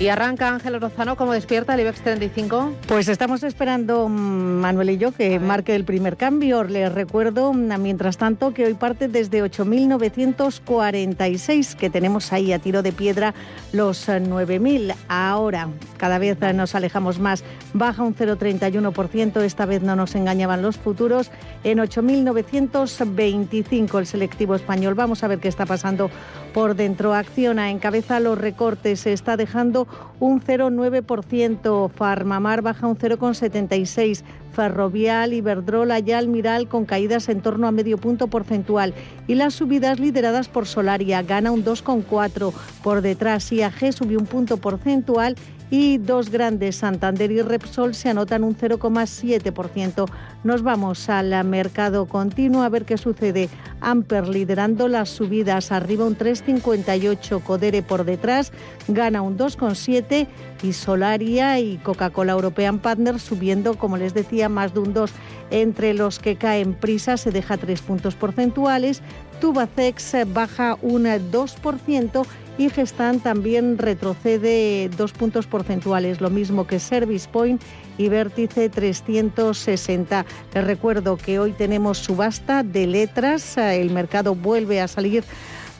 [0.00, 2.72] Y arranca Ángel Rozano, ¿cómo despierta el IBEX 35?
[2.88, 6.64] Pues estamos esperando, mm, Manuel y yo, que marque el primer cambio.
[6.64, 12.82] Les recuerdo, mm, mientras tanto, que hoy parte desde 8.946, que tenemos ahí a tiro
[12.82, 13.34] de piedra
[13.74, 14.92] los 9.000.
[14.92, 17.44] Eh, Ahora, cada vez eh, nos alejamos más.
[17.74, 21.30] Baja un 0,31%, esta vez no nos engañaban los futuros,
[21.62, 24.94] en 8.925 el selectivo español.
[24.94, 26.10] Vamos a ver qué está pasando
[26.52, 27.14] por dentro.
[27.14, 29.86] Acciona encabeza los recortes, se está dejando
[30.18, 37.72] un 0,9%, Farmamar baja un 0,76%, Ferrovial, Iberdrola y Almiral con caídas en torno a
[37.72, 38.94] medio punto porcentual.
[39.28, 43.50] Y las subidas lideradas por Solaria gana un 2,4%, por detrás.
[43.52, 45.36] IAG subió un punto porcentual
[45.70, 50.06] y dos grandes, Santander y Repsol, se anotan un 0,7%.
[50.42, 53.48] Nos vamos al mercado continuo a ver qué sucede.
[53.80, 58.52] Amper liderando las subidas, arriba un 3,58, Codere por detrás,
[58.88, 60.26] gana un 2,7
[60.62, 65.10] y Solaria y Coca-Cola European Partners subiendo, como les decía, más de un 2.
[65.50, 69.02] Entre los que caen prisa se deja 3 puntos porcentuales,
[69.40, 72.26] Tubacex baja un 2%
[72.58, 77.62] y Gestan también retrocede dos puntos porcentuales, lo mismo que Service Point
[77.96, 80.26] y Vértice 360.
[80.54, 85.24] Les recuerdo que hoy tenemos subasta de letras, el mercado vuelve a salir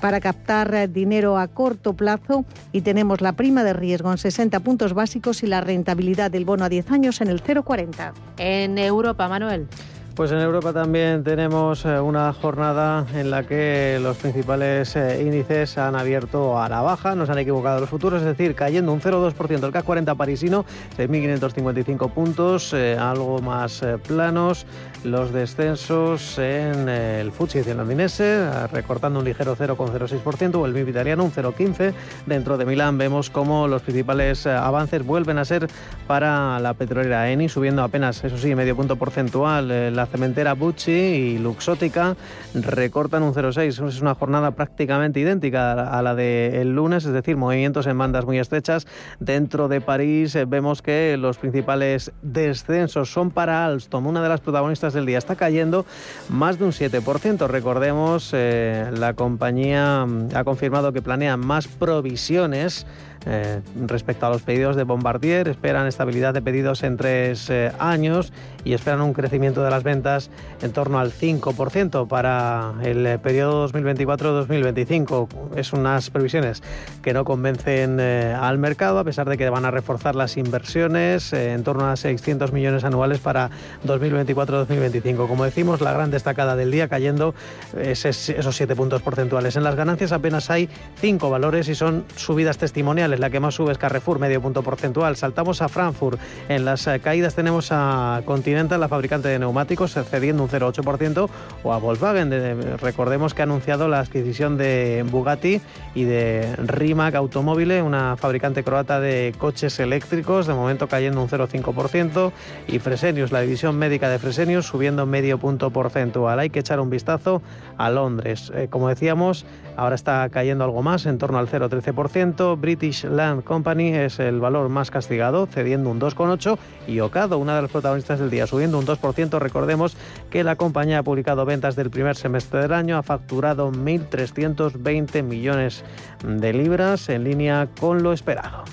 [0.00, 4.94] para captar dinero a corto plazo y tenemos la prima de riesgo en 60 puntos
[4.94, 8.12] básicos y la rentabilidad del bono a 10 años en el 0,40.
[8.38, 9.68] En Europa, Manuel.
[10.14, 15.78] Pues en Europa también tenemos eh, una jornada en la que los principales eh, índices
[15.78, 19.00] han abierto a la baja, no se han equivocado los futuros, es decir, cayendo un
[19.00, 20.66] 0,2% el CAC 40 parisino,
[20.98, 24.66] 6.555 puntos, eh, algo más planos,
[25.04, 31.32] los descensos en el FTSE londinense, recortando un ligero 0,06%, o el MIB italiano un
[31.32, 31.92] 0,15%.
[32.26, 35.68] Dentro de Milán vemos cómo los principales avances vuelven a ser
[36.06, 41.38] para la petrolera Eni, subiendo apenas, eso sí, medio punto porcentual la cementera Bucci y
[41.38, 42.16] Luxótica
[42.54, 43.88] recortan un 0,6.
[43.88, 48.38] Es una jornada prácticamente idéntica a la del lunes, es decir, movimientos en bandas muy
[48.38, 48.86] estrechas.
[49.18, 54.40] Dentro de París eh, vemos que los principales descensos son para Alstom, una de las
[54.40, 55.18] protagonistas del día.
[55.18, 55.86] Está cayendo
[56.28, 57.46] más de un 7%.
[57.46, 62.86] Recordemos, eh, la compañía mm, ha confirmado que planea más provisiones
[63.26, 68.32] eh, respecto a los pedidos de Bombardier, esperan estabilidad de pedidos en tres eh, años
[68.64, 70.30] y esperan un crecimiento de las ventas
[70.62, 75.56] en torno al 5% para el eh, periodo 2024-2025.
[75.56, 76.62] Es unas previsiones
[77.02, 81.62] que no convencen al mercado, a pesar de que van a reforzar las inversiones en
[81.64, 83.50] torno a 600 millones anuales para
[83.86, 85.26] 2024-2025.
[85.26, 87.34] Como decimos, la gran destacada del día cayendo
[87.76, 89.56] esos 7 puntos porcentuales.
[89.56, 90.68] En las ganancias apenas hay
[91.00, 95.16] 5 valores y son subidas testimoniales la que más sube es Carrefour, medio punto porcentual.
[95.16, 96.18] Saltamos a Frankfurt.
[96.48, 101.30] En las eh, caídas tenemos a Continental, la fabricante de neumáticos, cediendo un 0,8%,
[101.62, 102.78] o a Volkswagen.
[102.78, 105.60] recordemos que ha anunciado la adquisición de Bugatti
[105.94, 112.32] y de Rimac Automóvil, una fabricante croata de coches eléctricos, de momento cayendo un 0,5%.
[112.66, 116.40] Y Fresenius, la división médica de Fresenius, subiendo medio punto porcentual.
[116.40, 117.42] Hay que echar un vistazo
[117.78, 118.50] a Londres.
[118.56, 119.46] Eh, como decíamos,
[119.76, 122.60] ahora está cayendo algo más, en torno al 0,13%.
[122.60, 127.62] British Land Company es el valor más castigado, cediendo un 2,8 y Ocado, una de
[127.62, 129.38] las protagonistas del día, subiendo un 2%.
[129.38, 129.96] Recordemos
[130.30, 135.84] que la compañía ha publicado ventas del primer semestre del año, ha facturado 1.320 millones
[136.24, 138.64] de libras en línea con lo esperado.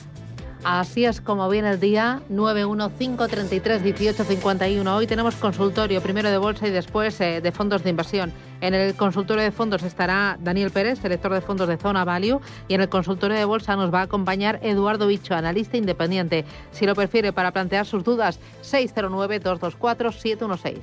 [0.69, 4.97] Así es como viene el día 915331851.
[4.97, 8.33] Hoy tenemos consultorio, primero de bolsa y después eh, de fondos de inversión.
[8.59, 12.73] En el consultorio de fondos estará Daniel Pérez, director de fondos de Zona Value, y
[12.73, 16.43] en el consultorio de bolsa nos va a acompañar Eduardo Bicho, analista independiente.
[16.71, 20.79] Si lo prefiere para plantear sus dudas, 609-224-716.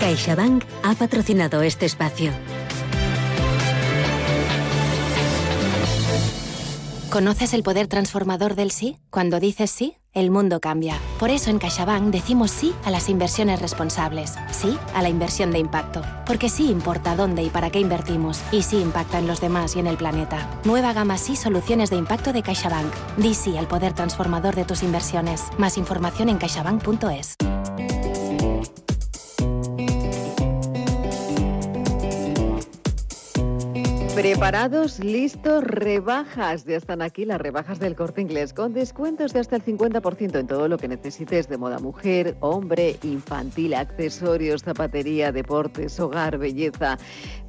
[0.00, 2.32] CaixaBank ha patrocinado este espacio.
[7.10, 8.98] ¿Conoces el poder transformador del sí?
[9.10, 10.98] Cuando dices sí el mundo cambia.
[11.18, 15.58] Por eso en CaixaBank decimos sí a las inversiones responsables, sí a la inversión de
[15.58, 19.76] impacto, porque sí importa dónde y para qué invertimos, y sí impacta en los demás
[19.76, 20.48] y en el planeta.
[20.64, 22.92] Nueva gama sí soluciones de impacto de CaixaBank.
[23.18, 25.44] Di sí al poder transformador de tus inversiones.
[25.58, 27.36] Más información en caixabank.es.
[34.16, 36.64] Preparados, listos, rebajas.
[36.64, 40.46] Ya están aquí las rebajas del corte inglés con descuentos de hasta el 50% en
[40.46, 46.96] todo lo que necesites de moda mujer, hombre, infantil, accesorios, zapatería, deportes, hogar, belleza.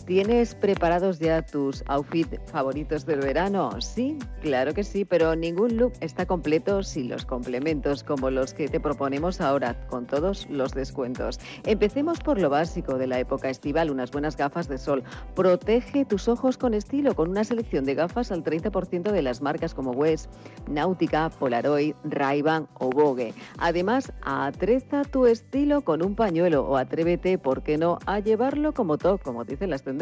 [0.08, 3.72] ¿Tienes preparados ya tus outfits favoritos del verano?
[3.82, 8.70] Sí, claro que sí, pero ningún look está completo sin los complementos como los que
[8.70, 11.42] te proponemos ahora, con todos los descuentos.
[11.66, 15.04] Empecemos por lo básico de la época estival, unas buenas gafas de sol.
[15.36, 19.74] Protege tus ojos con estilo con una selección de gafas al 30% de las marcas
[19.74, 20.32] como West,
[20.70, 23.34] Náutica, Polaroid, Ray-Ban o Vogue.
[23.58, 28.98] Además, atreza tu estilo con un pañuelo o atrévete, ¿por qué no?, a llevarlo como
[28.98, 29.97] top, como dicen las tendencias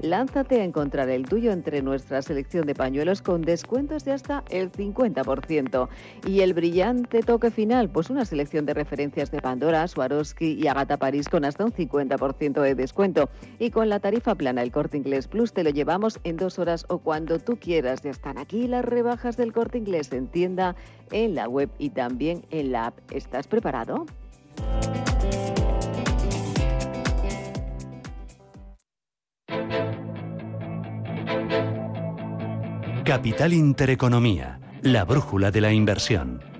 [0.00, 4.70] Lánzate a encontrar el tuyo entre nuestra selección de pañuelos con descuentos de hasta el
[4.72, 5.88] 50%.
[6.26, 10.96] Y el brillante toque final, pues una selección de referencias de Pandora, Swarovski y Agatha
[10.96, 13.28] Paris con hasta un 50% de descuento.
[13.58, 16.86] Y con la tarifa plana el Corte Inglés Plus te lo llevamos en dos horas
[16.88, 18.02] o cuando tú quieras.
[18.02, 20.76] Ya están aquí las rebajas del Corte Inglés en tienda,
[21.10, 22.98] en la web y también en la app.
[23.10, 24.06] ¿Estás preparado?
[33.06, 36.55] Capital Intereconomía, la brújula de la inversión.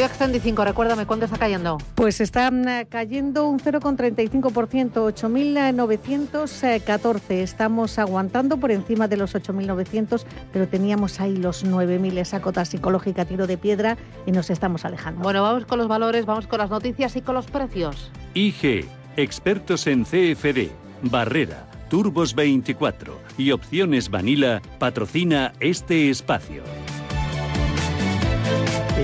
[0.00, 1.76] IBEX 35, recuérdame, ¿cuánto está cayendo?
[1.94, 7.20] Pues está mm, cayendo un 0,35%, 8.914.
[7.28, 10.24] Estamos aguantando por encima de los 8.900,
[10.54, 15.20] pero teníamos ahí los 9.000, esa cota psicológica tiro de piedra y nos estamos alejando.
[15.20, 18.10] Bueno, vamos con los valores, vamos con las noticias y con los precios.
[18.32, 18.88] IG,
[19.18, 20.70] expertos en CFD,
[21.02, 26.62] Barrera, Turbos 24 y Opciones Vanilla patrocina este espacio.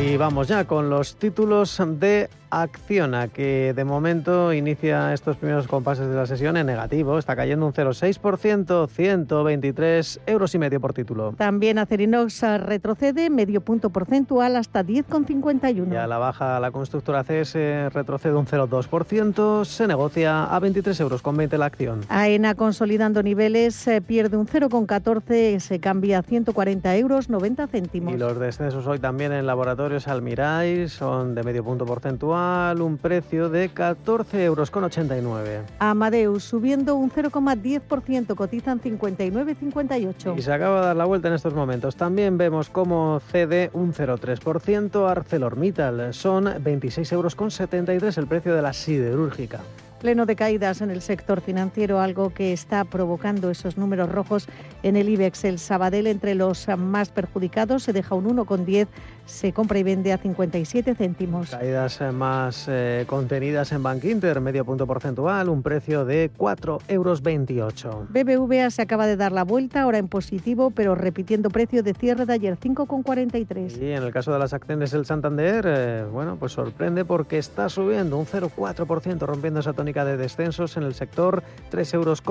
[0.06, 6.08] Y vamos ya con los títulos de Acciona, que de momento inicia estos primeros compases
[6.08, 7.19] de la sesión en negativo.
[7.19, 11.34] Está cayendo un 0,6%, 123 euros y medio por título.
[11.37, 15.93] También Acerinox retrocede medio punto porcentual hasta 10,51.
[15.93, 17.54] Y a la baja la constructora CS
[17.93, 22.00] retrocede un 0,2%, se negocia a 23 euros con 20 la acción.
[22.08, 28.14] AENA consolidando niveles pierde un 0,14, se cambia a 140 euros 90 céntimos.
[28.14, 33.49] Y los descensos hoy también en laboratorios Almiray son de medio punto porcentual un precio
[33.49, 34.71] de 14,89 euros.
[35.79, 40.38] Amadeus subiendo un 0,10%, cotizan 59,58.
[40.38, 41.97] Y se acaba de dar la vuelta en estos momentos.
[41.97, 49.61] También vemos cómo cede un 0,3%, ArcelorMittal son 26,73 euros el precio de la siderúrgica
[49.97, 54.47] pleno de caídas en el sector financiero, algo que está provocando esos números rojos
[54.82, 55.44] en el IBEX.
[55.44, 58.89] El Sabadell entre los más perjudicados se deja un 1,10
[59.26, 61.50] se compra y vende a 57 céntimos.
[61.50, 66.84] Caídas eh, más eh, contenidas en Bank Inter, medio punto porcentual, un precio de 4,28
[66.88, 67.23] euros.
[68.08, 72.25] BBVA se acaba de dar la vuelta, ahora en positivo, pero repitiendo precio de cierre
[72.25, 73.81] de ayer, 5,43.
[73.81, 77.69] Y en el caso de las acciones del Santander, eh, bueno, pues sorprende porque está
[77.69, 82.22] subiendo un 0,4%, rompiendo esa tónica de descensos en el sector, 3,28 euros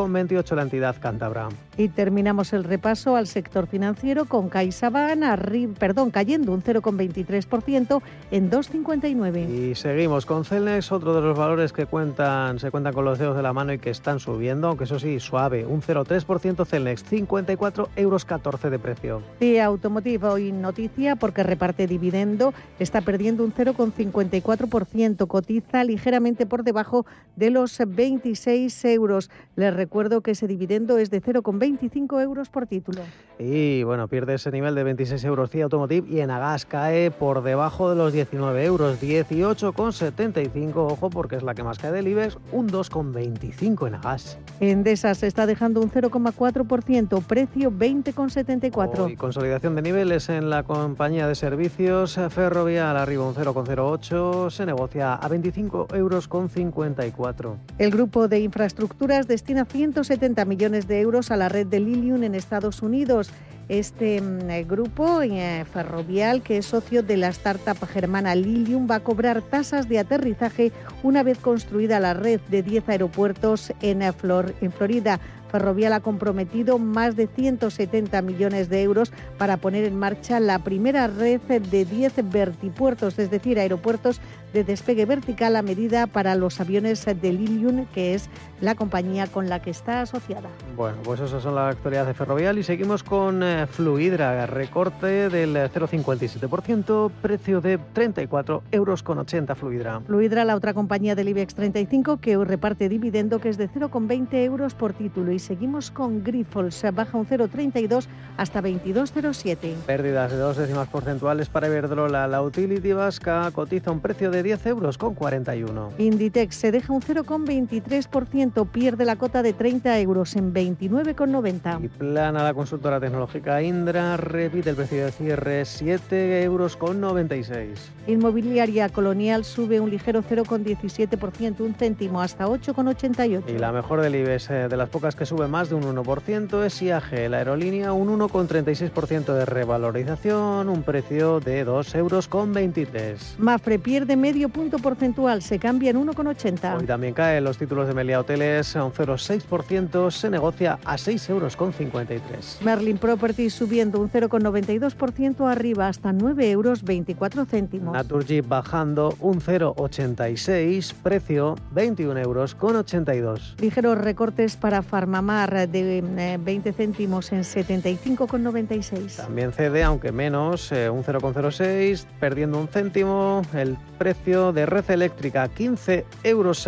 [0.55, 1.49] la entidad cántabra.
[1.77, 6.84] Y terminamos el repaso al sector financiero con CaixaBank, perdón, cayendo un 0,4%.
[6.85, 8.01] 0,23%
[8.31, 9.49] en 2,59.
[9.49, 13.35] Y seguimos con Celnex, otro de los valores que cuentan, se cuentan con los dedos
[13.35, 17.89] de la mano y que están subiendo, aunque eso sí, suave, un 0,3% Celnex, 54
[17.95, 18.25] euros
[18.69, 19.21] de precio.
[19.39, 27.05] Sí, Automotive hoy noticia porque reparte dividendo, está perdiendo un 0,54%, cotiza ligeramente por debajo
[27.35, 29.29] de los 26 euros.
[29.55, 33.01] Les recuerdo que ese dividendo es de 0,25 euros por título.
[33.39, 37.41] Y bueno, pierde ese nivel de 26 euros CIA Automotive y en Agasca cae por
[37.41, 42.37] debajo de los 19 euros, 18,75, ojo porque es la que más cae del IBEX,
[42.51, 44.37] un 2,25 en Agas.
[44.59, 49.09] Endesa se está dejando un 0,4%, precio 20,74.
[49.09, 55.13] Y consolidación de niveles en la compañía de servicios Ferrovial arriba un 0,08, se negocia
[55.13, 57.55] a 25 euros con 54.
[57.77, 62.35] El grupo de infraestructuras destina 170 millones de euros a la red de Lilium en
[62.35, 63.31] Estados Unidos
[63.69, 68.99] este mm, grupo eh, ferrovial, que es socio de la startup germana Lilium, va a
[68.99, 70.71] cobrar tasas de aterrizaje
[71.03, 75.19] una vez construida la red de 10 aeropuertos en, en Florida.
[75.55, 81.07] Ferrovial ha comprometido más de 170 millones de euros para poner en marcha la primera
[81.07, 84.19] red de 10 vertipuertos, es decir, aeropuertos
[84.51, 88.29] de despegue vertical a medida para los aviones de Lilium, que es
[88.61, 90.49] la compañía con la que está asociada.
[90.75, 95.55] Bueno, pues esas son las actualidades de Ferrovial y seguimos con eh, Fluidra, recorte del
[95.55, 100.01] 0,57%, precio de 34 euros con 80 Fluidra.
[100.01, 104.73] Fluidra, la otra compañía del IBEX 35 que reparte dividendo que es de 0,20 euros
[104.73, 108.05] por título y seguimos con Grifols, baja un 0,32
[108.37, 109.75] hasta 22,07.
[109.85, 114.65] Pérdidas de dos décimas porcentuales para Iberdrola, la utility vasca cotiza un precio de 10
[114.67, 115.93] euros con 41.
[115.97, 121.83] Inditex se deja un 0,23%, pierde la cota de 30 euros en 29,90.
[121.83, 127.91] Y plana la consultora tecnológica Indra, repite el precio de cierre 7 euros con 96.
[128.07, 133.43] Inmobiliaria Colonial sube un ligero 0,17%, un céntimo hasta 8,88.
[133.55, 136.63] Y la mejor del IBEX, eh, de las pocas que sube más de un 1%,
[136.63, 143.35] es IAG, la aerolínea, un 1,36% de revalorización, un precio de 2 euros con 23.
[143.37, 146.77] Mafre pierde medio punto porcentual, se cambia en 1,80.
[146.77, 151.29] Hoy también caen los títulos de Melia Hoteles a un 0,6%, se negocia a 6,53
[151.29, 152.59] euros.
[152.63, 157.93] Merlin Properties subiendo un 0,92% arriba hasta 9,24 euros.
[157.93, 163.55] Naturgy bajando un 0,86, precio 21 euros con 82.
[163.59, 164.81] Ligeros recortes para
[165.15, 169.15] Farmamar de 20 eh, céntimos en 75,96.
[169.15, 173.41] También cede, aunque menos, eh, un 0,06, perdiendo un céntimo.
[173.53, 176.67] El precio de red eléctrica, 15,66 euros.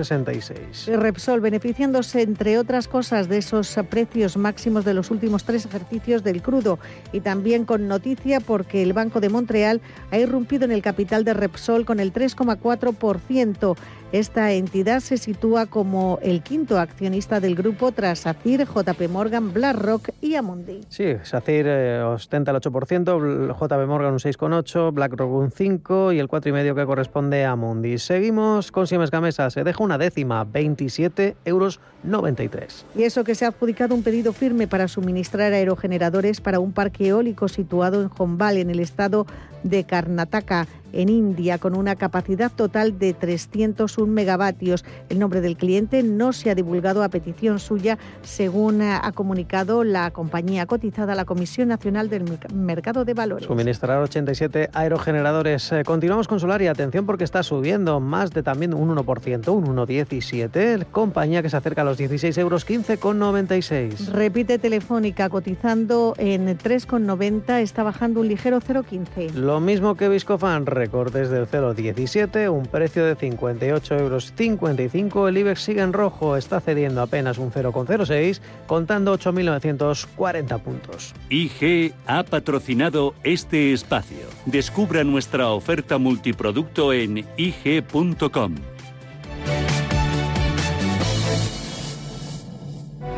[0.87, 6.41] Repsol beneficiándose, entre otras cosas, de esos precios máximos de los últimos tres ejercicios del
[6.41, 6.79] crudo
[7.11, 11.33] y también con noticia porque el Banco de Montreal ha irrumpido en el capital de
[11.33, 13.75] Repsol con el 3,4%.
[14.13, 20.09] Esta entidad se sitúa como el quinto accionista del grupo tras SACIR, JP Morgan, BlackRock
[20.21, 20.81] y Amundi.
[20.89, 26.27] Sí, SACIR eh, ostenta el 8%, JP Morgan un 6,8%, BlackRock un 5% y el
[26.27, 27.97] 4,5% que corresponde a Amundi.
[27.97, 32.85] Seguimos con Siemens Gamesa, se deja una décima, 27 euros 93.
[32.95, 37.07] Y eso que se ha adjudicado un pedido firme para suministrar aerogeneradores para un parque
[37.07, 39.25] eólico situado en Jombal, en el estado
[39.63, 40.67] de Karnataka
[40.97, 44.83] en India con una capacidad total de 301 megavatios.
[45.09, 50.11] El nombre del cliente no se ha divulgado a petición suya, según ha comunicado la
[50.11, 53.47] compañía cotizada a la Comisión Nacional del Mercado de Valores.
[53.47, 55.71] Suministrar 87 aerogeneradores.
[55.71, 59.65] Eh, continuamos con Solar y atención porque está subiendo más de también un 1%, un
[59.65, 60.85] 1,17.
[60.91, 64.07] Compañía que se acerca a los 16 euros 15,96.
[64.07, 69.33] Repite Telefónica cotizando en 3,90, está bajando un ligero 0,15.
[69.33, 75.29] Lo mismo que Viscofan recortes del 0,17, un precio de 58,55 euros.
[75.29, 81.13] El IBEX sigue en rojo, está cediendo apenas un 0,06, contando 8.940 puntos.
[81.29, 84.27] IG ha patrocinado este espacio.
[84.45, 88.55] Descubra nuestra oferta multiproducto en ig.com.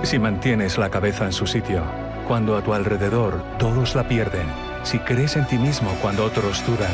[0.01, 1.83] Si mantienes la cabeza en su sitio,
[2.27, 4.47] cuando a tu alrededor todos la pierden,
[4.83, 6.93] si crees en ti mismo cuando otros dudan,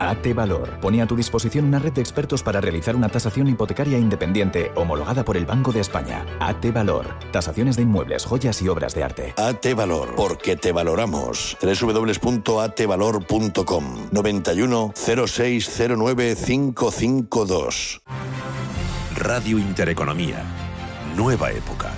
[0.00, 3.98] AT Valor pone a tu disposición una red de expertos para realizar una tasación hipotecaria
[3.98, 6.24] independiente homologada por el Banco de España.
[6.40, 7.06] AT Valor.
[7.30, 9.34] Tasaciones de inmuebles, joyas y obras de arte.
[9.36, 10.14] AT Valor.
[10.16, 11.58] Porque te valoramos.
[11.60, 18.00] www.atvalor.com 91 0609 552.
[19.16, 20.42] Radio Intereconomía.
[21.14, 21.90] Nueva época.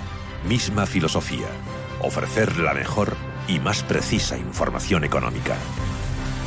[0.45, 1.47] Misma filosofía.
[2.01, 3.15] Ofrecer la mejor
[3.47, 5.55] y más precisa información económica.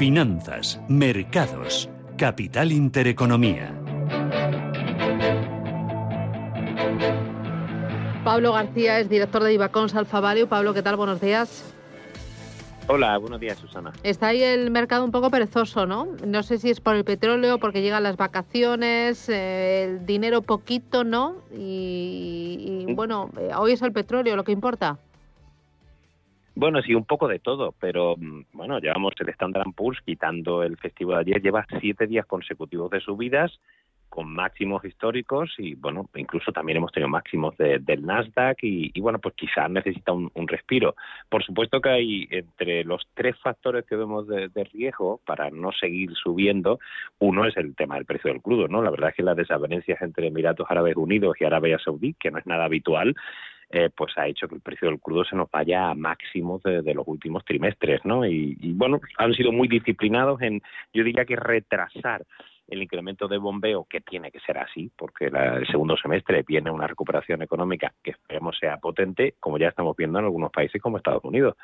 [0.00, 3.78] Finanzas, mercados, capital intereconomía.
[8.24, 10.46] Pablo García es director de Ibacons Alfa Value.
[10.46, 10.96] Pablo, ¿qué tal?
[10.96, 11.74] Buenos días.
[12.86, 13.92] Hola, buenos días, Susana.
[14.02, 16.08] Está ahí el mercado un poco perezoso, ¿no?
[16.26, 21.04] No sé si es por el petróleo, porque llegan las vacaciones, eh, el dinero poquito,
[21.04, 21.42] ¿no?
[21.54, 24.98] Y, y bueno, eh, hoy es el petróleo lo que importa.
[26.54, 30.76] Bueno, sí, un poco de todo, pero mm, bueno, llevamos el Standard Poor's quitando el
[30.76, 33.58] festivo de ayer, lleva siete días consecutivos de subidas
[34.10, 39.36] con máximos históricos y bueno, incluso también hemos tenido máximos del Nasdaq y, bueno, pues
[39.36, 40.96] quizás necesita un, respiro.
[41.28, 45.70] Por supuesto que hay entre los tres factores que vemos de, de, riesgo para no
[45.70, 46.80] seguir subiendo,
[47.20, 48.82] uno es el tema del precio del crudo, ¿no?
[48.82, 52.38] La verdad es que las desavenencias entre Emiratos Árabes Unidos y Arabia Saudí, que no
[52.38, 53.14] es nada habitual,
[53.72, 56.92] eh, pues ha hecho que el precio del crudo se nos vaya a máximos de,
[56.92, 58.26] los últimos trimestres, ¿no?
[58.26, 60.60] Y, bueno, han sido muy disciplinados en,
[60.92, 62.24] yo diría que retrasar
[62.66, 66.86] el incremento de bombeo, que tiene que ser así, porque el segundo semestre viene una
[66.86, 71.24] recuperación económica que esperemos sea potente, como ya estamos viendo en algunos países como Estados
[71.24, 71.56] Unidos.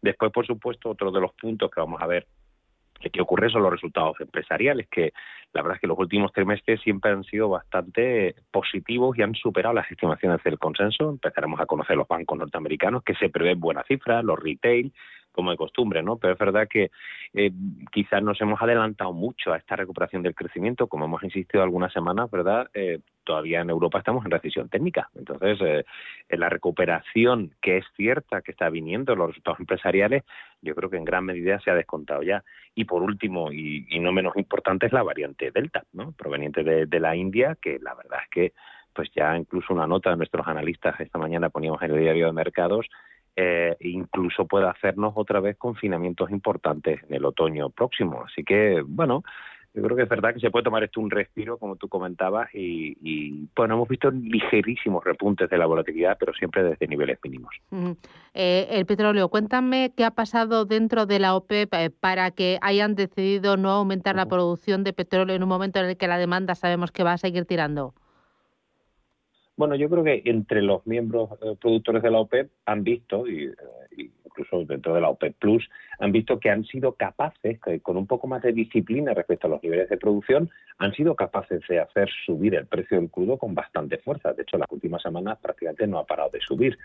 [0.00, 2.26] Después, por supuesto, otro de los puntos que vamos a ver
[3.10, 5.12] que ocurre son los resultados empresariales, que
[5.52, 9.74] la verdad es que los últimos trimestres siempre han sido bastante positivos y han superado
[9.74, 11.10] las estimaciones del consenso.
[11.10, 14.92] Empezaremos a conocer los bancos norteamericanos, que se prevén buenas cifras, los retail,
[15.34, 16.16] como de costumbre, ¿no?
[16.16, 16.90] Pero es verdad que
[17.34, 17.50] eh,
[17.92, 22.30] quizás nos hemos adelantado mucho a esta recuperación del crecimiento, como hemos insistido algunas semanas,
[22.30, 22.70] ¿verdad?
[22.72, 25.10] Eh, todavía en Europa estamos en recesión técnica.
[25.14, 25.84] Entonces, eh,
[26.28, 30.22] la recuperación que es cierta que está viniendo, los resultados empresariales,
[30.62, 32.44] yo creo que en gran medida se ha descontado ya.
[32.74, 36.12] Y por último, y, no menos importante, es la variante Delta, ¿no?
[36.12, 38.52] Proveniente de, de la India, que la verdad es que
[38.94, 42.32] pues ya incluso una nota de nuestros analistas esta mañana poníamos en el diario de
[42.32, 42.86] mercados
[43.36, 48.24] eh, incluso puede hacernos otra vez confinamientos importantes en el otoño próximo.
[48.24, 49.22] Así que, bueno,
[49.74, 52.48] yo creo que es verdad que se puede tomar esto un respiro, como tú comentabas,
[52.54, 57.52] y, bueno, hemos visto ligerísimos repuntes de la volatilidad, pero siempre desde niveles mínimos.
[58.34, 62.94] Eh, el petróleo, cuéntame qué ha pasado dentro de la OPEP eh, para que hayan
[62.94, 66.54] decidido no aumentar la producción de petróleo en un momento en el que la demanda
[66.54, 67.94] sabemos que va a seguir tirando.
[69.56, 73.44] Bueno, yo creo que entre los miembros eh, productores de la OPEP han visto, y,
[73.44, 75.68] eh, incluso dentro de la OPEP Plus,
[76.00, 79.62] han visto que han sido capaces, con un poco más de disciplina respecto a los
[79.62, 83.98] niveles de producción, han sido capaces de hacer subir el precio del crudo con bastante
[83.98, 84.32] fuerza.
[84.32, 86.76] De hecho, las últimas semanas prácticamente no ha parado de subir.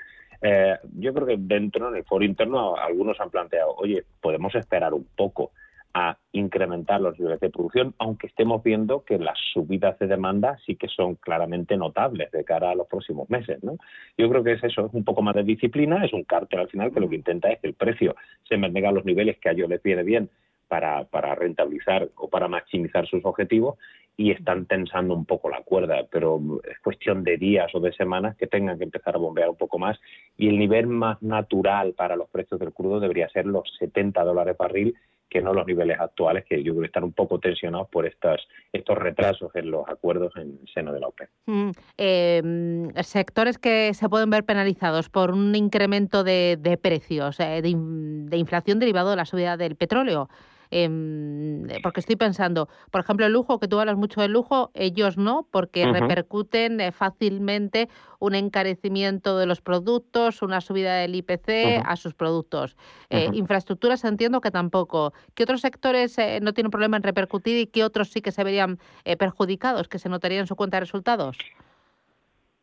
[0.41, 4.93] Eh, yo creo que dentro, en el foro interno, algunos han planteado, oye, podemos esperar
[4.93, 5.51] un poco
[5.93, 10.75] a incrementar los niveles de producción, aunque estemos viendo que las subidas de demanda sí
[10.75, 13.63] que son claramente notables de cara a los próximos meses.
[13.63, 13.78] ¿no?
[14.17, 16.69] Yo creo que es eso, es un poco más de disciplina, es un cártel al
[16.69, 18.15] final que lo que intenta es que el precio
[18.47, 20.30] se mantenga a los niveles que a ellos les viene bien
[20.67, 23.78] para, para rentabilizar o para maximizar sus objetivos
[24.15, 28.36] y están tensando un poco la cuerda, pero es cuestión de días o de semanas
[28.36, 29.97] que tengan que empezar a bombear un poco más
[30.38, 34.58] y el nivel más natural para los precios del crudo debería ser los 70 dólares
[34.58, 34.93] barril
[35.30, 38.42] que no los niveles actuales, que yo creo que están un poco tensionados por estas,
[38.74, 41.30] estos retrasos en los acuerdos en el seno de la OPEP.
[41.46, 48.38] Mm, em, sectores que se pueden ver penalizados por un incremento de, precios, eh, de
[48.38, 50.30] inflación derivado de la subida del petróleo.
[50.71, 55.17] Em, porque estoy pensando, por ejemplo, el lujo, que tú hablas mucho del lujo, ellos
[55.17, 61.95] no, porque repercuten eh, fácilmente un encarecimiento de los productos, una subida del IPC a
[61.95, 62.75] sus productos.
[63.10, 65.13] Eh, infraestructuras entiendo que tampoco.
[65.34, 68.43] ¿Qué otros sectores eh, no tienen problema en repercutir y qué otros sí que se
[68.43, 68.79] verían
[69.17, 71.38] perjudicados, que se notarían en su cuenta de resultados?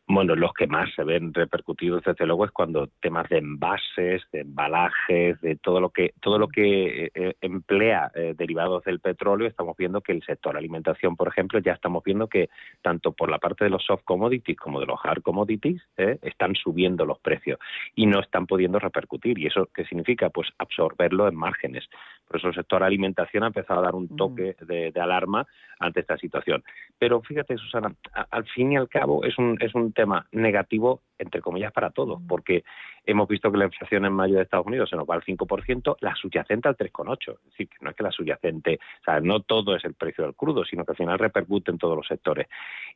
[0.09, 4.39] Bueno, los que más se ven repercutidos desde luego es cuando temas de envases, de
[4.39, 9.49] embalajes, de todo lo que todo lo que eh, eh, emplea eh, derivados del petróleo,
[9.49, 12.47] estamos viendo que el sector alimentación, por ejemplo, ya estamos viendo que
[12.81, 17.05] tanto por la parte de los soft commodities como de los hard commodities están subiendo
[17.05, 17.59] los precios
[17.93, 19.37] y no están pudiendo repercutir.
[19.37, 20.29] ¿Y eso qué significa?
[20.29, 21.83] Pues absorberlo en márgenes.
[22.25, 25.45] Por eso el sector alimentación ha empezado a dar un toque de, de alarma
[25.79, 26.63] ante esta situación.
[26.97, 27.93] Pero fíjate, Susana,
[28.31, 32.21] al fin y al cabo es un, es un tema negativo, entre comillas, para todos,
[32.29, 32.63] porque
[33.03, 35.97] hemos visto que la inflación en mayo de Estados Unidos se nos va al 5%,
[36.01, 37.33] la subyacente al 3,8%.
[37.33, 40.23] Es decir, que no es que la subyacente, o sea, no todo es el precio
[40.23, 42.47] del crudo, sino que al final repercute en todos los sectores.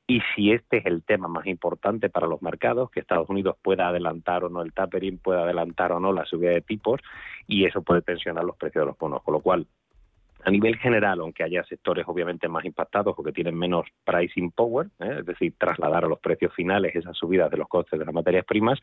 [0.06, 3.88] Y si este es el tema más importante para los mercados, que Estados Unidos pueda
[3.88, 7.02] adelantar o no el tapering, pueda adelantar o no la subida de tipos,
[7.48, 9.66] y eso puede tensionar los precios de los bonos, con lo cual
[10.44, 14.88] a nivel general, aunque haya sectores obviamente más impactados o que tienen menos pricing power,
[15.00, 15.18] ¿eh?
[15.20, 18.46] es decir, trasladar a los precios finales esas subidas de los costes de las materias
[18.46, 18.80] primas,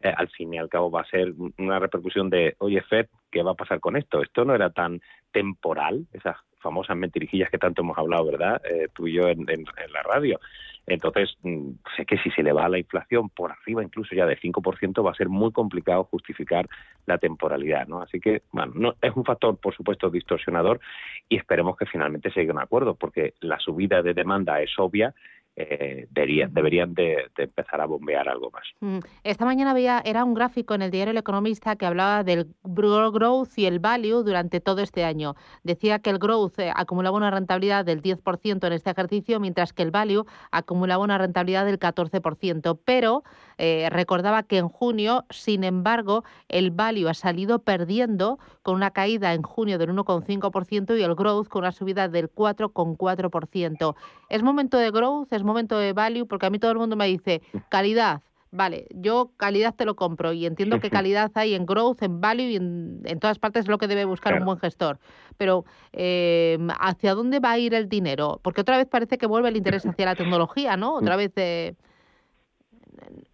[0.00, 3.42] eh, al fin y al cabo va a ser una repercusión de, oye, Fed, ¿qué
[3.42, 4.22] va a pasar con esto?
[4.22, 5.00] Esto no era tan
[5.32, 8.60] temporal, esas famosas mentirijillas que tanto hemos hablado, ¿verdad?
[8.64, 10.38] Eh, tú y yo en, la radio.
[10.86, 14.38] Entonces, mm, sé que si se le va la inflación por arriba incluso ya del
[14.38, 16.68] 5%, va a ser muy complicado justificar
[17.06, 18.02] la temporalidad, ¿no?
[18.02, 20.80] Así que, bueno, no, es un factor, por supuesto, distorsionador
[21.28, 24.70] y esperemos que finalmente se llegue a un acuerdo, porque la subida de demanda es
[24.78, 25.14] obvia
[25.56, 28.62] eh, deberían, deberían de, empezar a bombear algo más.
[28.80, 32.54] Mm, esta mañana había, era un gráfico en el diario El Economista que hablaba del
[32.62, 35.34] growth y el value durante todo este año.
[35.62, 39.82] Decía que el growth eh, acumulaba una rentabilidad del 10% en este ejercicio, mientras que
[39.82, 42.78] el value acumulaba una rentabilidad del 14%.
[42.84, 43.24] Pero
[43.58, 49.34] eh, recordaba que en junio, sin embargo, el value ha salido perdiendo con una caída
[49.34, 53.94] en junio del 1,5% y el growth con una subida del 4,4%.
[54.28, 55.32] ¿Es momento de growth?
[55.40, 56.26] ¿Es momento de value?
[56.26, 58.20] Porque a mí todo el mundo me dice calidad.
[58.52, 62.50] Vale, yo calidad te lo compro y entiendo que calidad hay en growth, en value
[62.50, 64.98] y en, todas partes es lo que debe buscar un buen gestor.
[65.38, 68.40] Pero eh, ¿hacia dónde va a ir el dinero?
[68.42, 70.94] Porque otra vez parece que vuelve el interés hacia la tecnología, ¿no?
[70.94, 71.32] Otra vez...
[71.36, 71.74] Eh,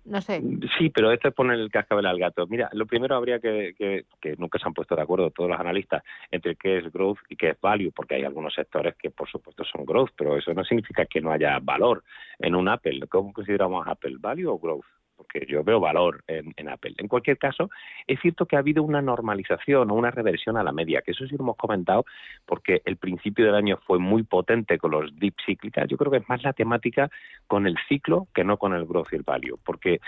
[0.05, 0.42] no sé.
[0.79, 2.46] Sí, pero esto es poner el cascabel al gato.
[2.46, 5.59] Mira, lo primero habría que, que, que, nunca se han puesto de acuerdo todos los
[5.59, 9.29] analistas entre qué es growth y qué es value, porque hay algunos sectores que por
[9.29, 12.05] supuesto son growth, pero eso no significa que no haya valor
[12.38, 13.07] en un Apple.
[13.09, 14.16] ¿Cómo consideramos Apple?
[14.18, 14.95] ¿Value o growth?
[15.16, 16.94] Porque yo veo valor en, Apple.
[16.98, 17.70] En cualquier caso,
[18.07, 21.26] es cierto que ha habido una normalización o una reversión a la media, que eso
[21.26, 22.05] sí lo hemos comentado,
[22.44, 25.88] porque el principio del año fue muy potente con los deep cíclicas.
[25.88, 27.11] Yo creo que es más la temática
[27.46, 30.00] con el ciclo que no con el growth y el value, porque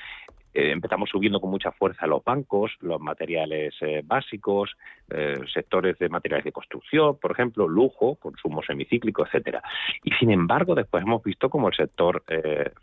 [0.54, 4.76] eh, empezamos subiendo con mucha fuerza los bancos, los materiales eh, básicos,
[5.10, 9.62] eh, sectores de materiales de construcción, por ejemplo, lujo, consumo semicíclico, etcétera.
[10.02, 12.22] Y sin embargo, después hemos visto como el sector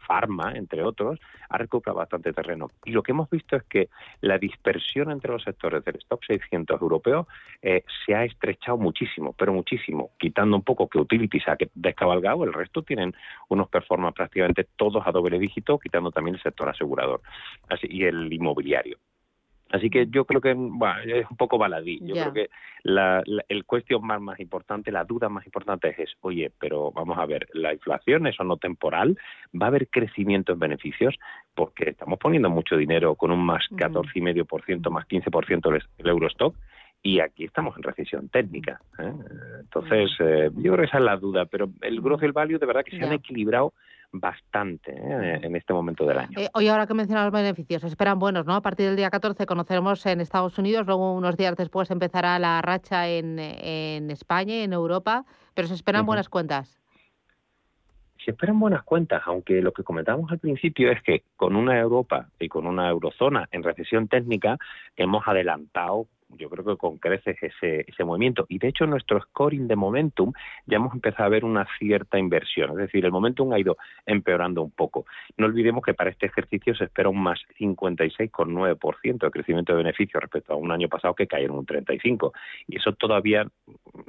[0.07, 2.71] farma, entre otros, ha recuperado bastante terreno.
[2.85, 3.89] Y lo que hemos visto es que
[4.21, 7.27] la dispersión entre los sectores del stock 600 europeo
[7.61, 12.83] se ha estrechado muchísimo, pero muchísimo, quitando un poco que Utilities ha descabalgado, el resto
[12.83, 13.13] tienen
[13.49, 17.21] unos performances prácticamente todos a doble dígito, quitando también el sector asegurador
[17.83, 18.97] y el inmobiliario.
[19.71, 21.99] Así que yo creo que es un poco baladí.
[22.01, 22.49] Yo creo que
[22.83, 27.25] la, el cuestión más, más importante, la duda más importante es, oye, pero vamos a
[27.25, 29.17] ver, la inflación, eso no temporal,
[29.59, 31.15] va a haber crecimiento en beneficios
[31.55, 36.55] porque estamos poniendo mucho dinero con un más 14,5%, más 15% el Eurostock
[37.01, 38.81] y aquí estamos en recesión técnica.
[38.99, 39.13] ¿eh?
[39.61, 42.57] Entonces, eh, yo creo que esa es la duda, pero el growth y el value
[42.57, 43.73] de verdad que se han equilibrado
[44.19, 45.39] bastante ¿eh?
[45.43, 46.39] en este momento del año.
[46.39, 48.55] Eh, hoy ahora que mencionas los beneficios, esperan buenos, ¿no?
[48.55, 52.61] A partir del día 14 conoceremos en Estados Unidos, luego unos días después empezará la
[52.61, 56.79] racha en, en España y en Europa, pero se esperan buenas cuentas.
[58.23, 62.27] Se esperan buenas cuentas, aunque lo que comentábamos al principio es que con una Europa
[62.39, 64.57] y con una eurozona en recesión técnica
[64.95, 68.45] hemos adelantado yo creo que con creces ese, ese movimiento.
[68.49, 70.33] Y de hecho, nuestro scoring de momentum
[70.65, 72.71] ya hemos empezado a ver una cierta inversión.
[72.71, 75.05] Es decir, el momentum ha ido empeorando un poco.
[75.37, 80.21] No olvidemos que para este ejercicio se espera un más 56,9% de crecimiento de beneficios
[80.21, 82.31] respecto a un año pasado que cayeron un 35%.
[82.67, 83.45] Y eso todavía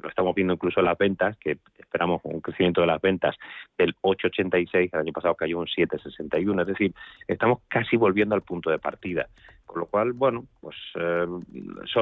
[0.02, 3.36] lo estamos viendo incluso en las ventas, que esperamos un crecimiento de las ventas
[3.78, 6.60] del 8,86, el año pasado cayó un 7,61.
[6.62, 6.94] Es decir,
[7.28, 9.28] estamos casi volviendo al punto de partida.
[9.66, 11.26] Con lo cual, bueno, pues eh,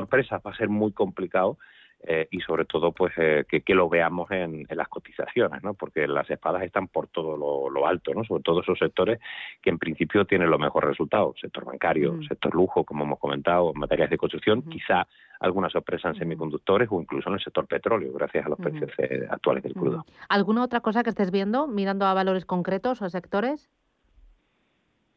[0.05, 1.59] sorpresas va a ser muy complicado
[2.07, 5.73] eh, y sobre todo pues eh, que, lo veamos en, las cotizaciones, ¿no?
[5.73, 8.25] Porque las espadas están por todo lo, alto, ¿no?
[8.25, 9.21] Sobre todo esos sectores
[9.63, 12.25] que en principio tienen los mejores resultados, sector bancario, mm.
[12.25, 15.07] sector lujo, como hemos comentado, materias de construcción, quizá
[15.41, 18.91] alguna sorpresa en semiconductores o incluso en el sector petróleo, gracias a los precios
[19.31, 20.05] actuales del crudo.
[20.29, 23.71] ¿Alguna otra cosa que estés viendo mirando a valores concretos o sectores?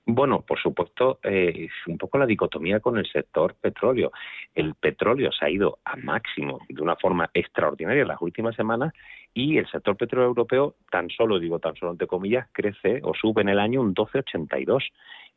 [0.10, 4.14] Bueno, por supuesto, eh, es un poco la dicotomía con el sector petróleo.
[4.56, 8.94] El petróleo se ha ido a máximo de una forma extraordinaria en las últimas semanas
[9.34, 13.42] y el sector petróleo europeo tan solo, digo tan solo entre comillas, crece o sube
[13.42, 14.82] en el año un 12,82.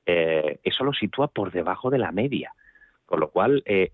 [0.06, 2.54] Eh, eso lo sitúa por debajo de la media.
[3.06, 3.90] Con lo cual, eh,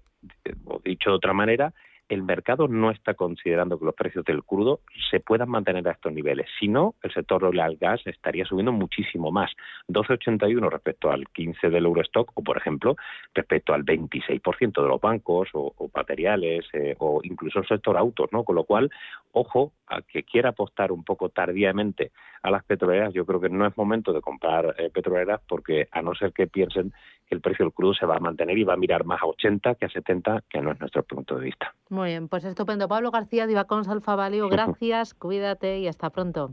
[0.85, 1.73] dicho de otra manera,
[2.09, 6.13] el mercado no está considerando que los precios del crudo se puedan mantener a estos
[6.13, 6.47] niveles.
[6.59, 9.51] Si no, el sector oil gas estaría subiendo muchísimo más.
[9.89, 12.97] 12,81 respecto al 15 del Eurostock o, por ejemplo,
[13.35, 18.45] respecto al 26% de los bancos o, materiales eh, o incluso el sector autos, ¿no?
[18.45, 18.91] Con lo cual,
[19.33, 23.67] ojo a que quiera apostar un poco tardíamente a las petroleras, yo creo que no
[23.67, 26.93] es momento de comprar eh, petroleras porque a no ser que piensen
[27.31, 29.75] el precio del crudo se va a mantener y va a mirar más a 80
[29.75, 31.75] que a 70, que no es nuestro punto de vista.
[31.89, 32.89] Muy bien, pues estupendo.
[32.89, 36.53] Pablo García, Divacons Alfa Value, gracias, cuídate y hasta pronto.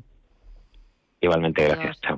[1.22, 2.02] Igualmente, gracias.
[2.02, 2.18] Chao.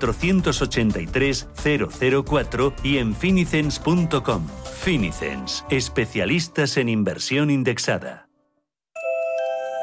[0.01, 1.47] 483
[2.25, 4.47] 004 y en finicens.com.
[4.81, 8.27] Finicens, especialistas en inversión indexada.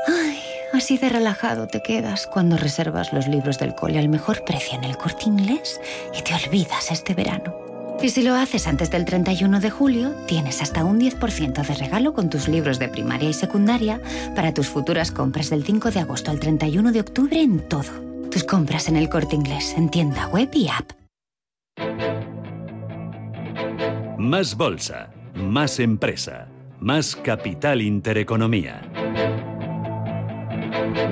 [0.08, 0.40] Ay,
[0.72, 4.84] así de relajado te quedas cuando reservas los libros del cole al mejor precio en
[4.84, 5.80] el corte inglés
[6.18, 7.54] y te olvidas este verano.
[8.00, 12.12] Y si lo haces antes del 31 de julio, tienes hasta un 10% de regalo
[12.12, 14.00] con tus libros de primaria y secundaria
[14.36, 18.07] para tus futuras compras del 5 de agosto al 31 de octubre en todo.
[18.30, 20.92] Tus compras en el corte inglés, en tienda web y app.
[24.18, 28.82] Más bolsa, más empresa, más capital intereconomía.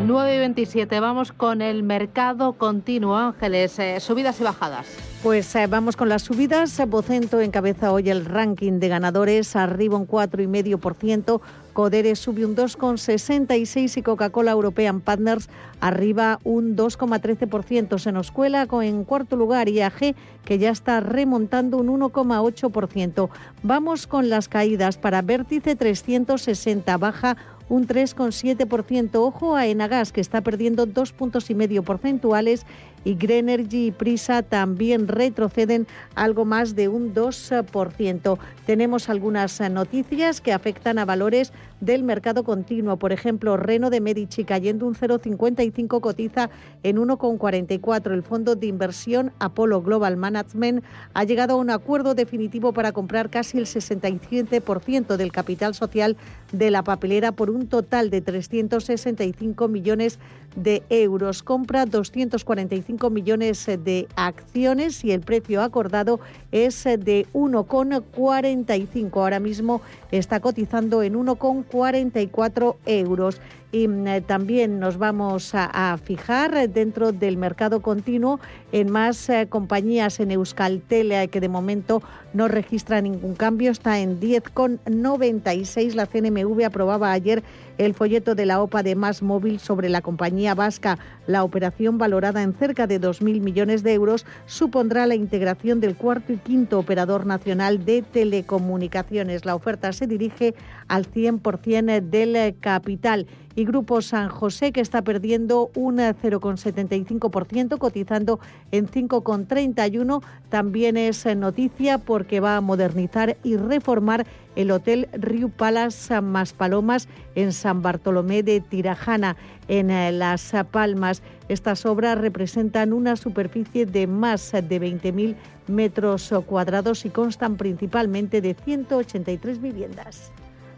[0.05, 4.87] 9 y 27, vamos con el mercado continuo, Ángeles, eh, subidas y bajadas.
[5.22, 6.81] Pues eh, vamos con las subidas.
[6.87, 11.40] Bocento encabeza hoy el ranking de ganadores, arriba un 4,5%.
[11.76, 15.50] Codere sube un 2,66% y Coca-Cola European Partners
[15.82, 17.98] arriba un 2,13%.
[17.98, 20.14] Se nos cuela en cuarto lugar IAG,
[20.46, 23.28] que ya está remontando un 1,8%.
[23.62, 27.36] Vamos con las caídas para Vértice 360, baja
[27.68, 29.16] un 3,7%.
[29.16, 32.64] Ojo a Enagas, que está perdiendo dos puntos y medio porcentuales
[33.06, 38.38] y Grenergy y Prisa también retroceden algo más de un 2%.
[38.66, 42.96] Tenemos algunas noticias que afectan a valores del mercado continuo.
[42.96, 46.50] Por ejemplo, Reno de Medici cayendo un 0,55 cotiza
[46.82, 48.12] en 1,44.
[48.12, 50.82] El fondo de inversión Apollo Global Management
[51.14, 56.16] ha llegado a un acuerdo definitivo para comprar casi el 67% del capital social
[56.50, 60.18] de la papelera por un total de 365 millones
[60.56, 61.44] de euros.
[61.44, 66.20] Compra 245 millones de acciones y el precio acordado
[66.52, 69.20] es de 1,45.
[69.20, 73.40] Ahora mismo está cotizando en 1,44 euros.
[73.76, 78.40] Y mm, eh, también nos vamos a, fijar dentro del mercado continuo
[78.72, 83.70] en más eh, compañías en Euskaltel eh, que de momento no registra ningún cambio.
[83.70, 85.92] Está en 10,96.
[85.92, 87.42] La CNMV aprobaba ayer
[87.76, 90.98] el folleto de la OPA de Más Móvil sobre la compañía vasca.
[91.26, 96.32] La operación, valorada en cerca de 2.000 millones de euros, supondrá la integración del cuarto
[96.32, 99.44] y quinto operador nacional de telecomunicaciones.
[99.44, 100.54] La oferta se dirige
[100.88, 103.26] al 100% del capital.
[103.56, 108.38] Y Grupo San José, que está perdiendo un 0,75%, cotizando
[108.70, 110.22] en 5,31.
[110.50, 116.14] También es noticia porque va a modernizar y reformar el Hotel Rio Palace
[116.56, 119.36] Palomas en San Bartolomé de Tirajana,
[119.68, 121.22] en eh, Las Palmas.
[121.48, 125.34] Estas obras representan una superficie de más de 20.000
[125.68, 130.30] metros cuadrados y constan principalmente de 183 viviendas.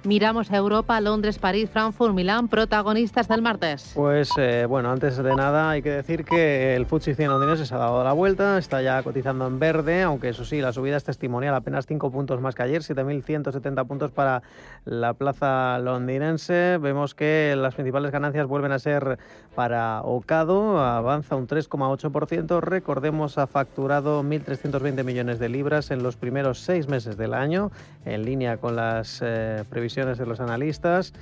[0.04, 3.92] Miramos a Europa, Londres, París, Frankfurt, Milán, protagonistas del martes.
[3.96, 7.74] Pues eh, bueno, antes de nada hay que decir que el FTSE 100 londinense se
[7.74, 11.02] ha dado la vuelta, está ya cotizando en verde, aunque eso sí, la subida es
[11.02, 14.42] testimonial, apenas 5 puntos más que ayer, 7.170 puntos para
[14.84, 16.78] la plaza londinense.
[16.78, 19.18] Vemos que las principales ganancias vuelven a ser
[19.58, 22.60] para Ocado, avanza un 3,8%.
[22.60, 27.72] Recordemos, ha facturado 1.320 millones de libras en los primeros seis meses del año,
[28.04, 31.12] en línea con las eh, previsiones de los analistas.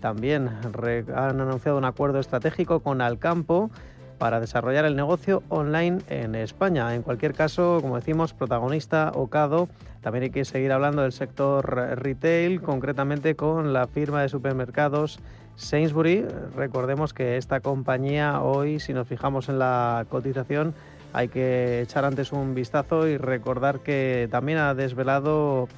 [0.00, 0.50] También
[1.14, 3.70] han anunciado un acuerdo estratégico con Alcampo
[4.18, 6.96] para desarrollar el negocio online en España.
[6.96, 9.68] En cualquier caso, como decimos, protagonista Ocado.
[10.00, 11.64] También hay que seguir hablando del sector
[11.96, 15.20] retail, concretamente con la firma de supermercados
[15.56, 16.24] Sainsbury.
[16.56, 20.74] Recordemos que esta compañía hoy, si nos fijamos en la cotización,
[21.12, 25.68] hay que echar antes un vistazo y recordar que también ha desvelado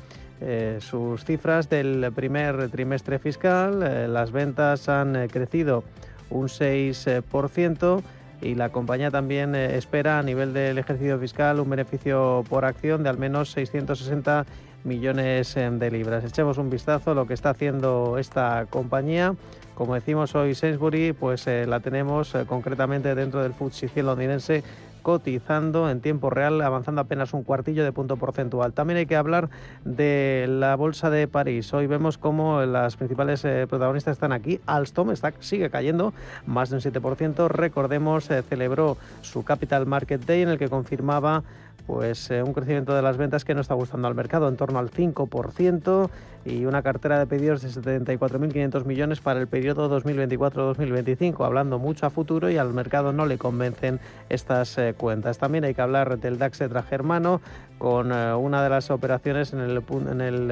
[0.41, 3.83] eh, sus cifras del primer trimestre fiscal.
[3.83, 5.85] Eh, las ventas han eh, crecido
[6.31, 8.03] un 6%
[8.43, 13.09] y la compañía también espera a nivel del ejercicio fiscal un beneficio por acción de
[13.09, 14.45] al menos 660
[14.85, 16.23] millones de libras.
[16.25, 19.35] Echemos un vistazo a lo que está haciendo esta compañía.
[19.77, 24.65] Como decimos hoy Sainsbury, pues la tenemos concretamente dentro del FTSE 100 londinense
[25.07, 28.73] cotizando en tiempo real, avanzando apenas un cuartillo de punto porcentual.
[28.73, 29.51] También hay que hablar
[29.85, 31.73] de la Bolsa de París.
[31.73, 34.61] Hoy vemos cómo las principales eh, protagonistas están aquí.
[34.67, 36.13] Alstom está, sigue cayendo
[36.45, 37.47] más de un 7%.
[37.47, 41.45] Recordemos, eh, celebró su Capital Market Day en el que confirmaba
[41.87, 44.79] pues eh, un crecimiento de las ventas que no está gustando al mercado, en torno
[44.79, 46.11] al 5%
[46.45, 52.11] y una cartera de pedidos de 74.500 millones para el periodo 2024-2025, hablando mucho a
[52.11, 55.39] futuro y al mercado no le convencen estas eh, cuentas.
[55.39, 57.41] También hay que hablar del DAX germano
[57.79, 60.51] con eh, una de las operaciones en el, en el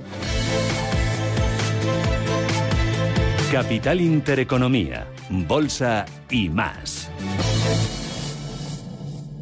[3.51, 7.09] Capital Intereconomía, Bolsa y más.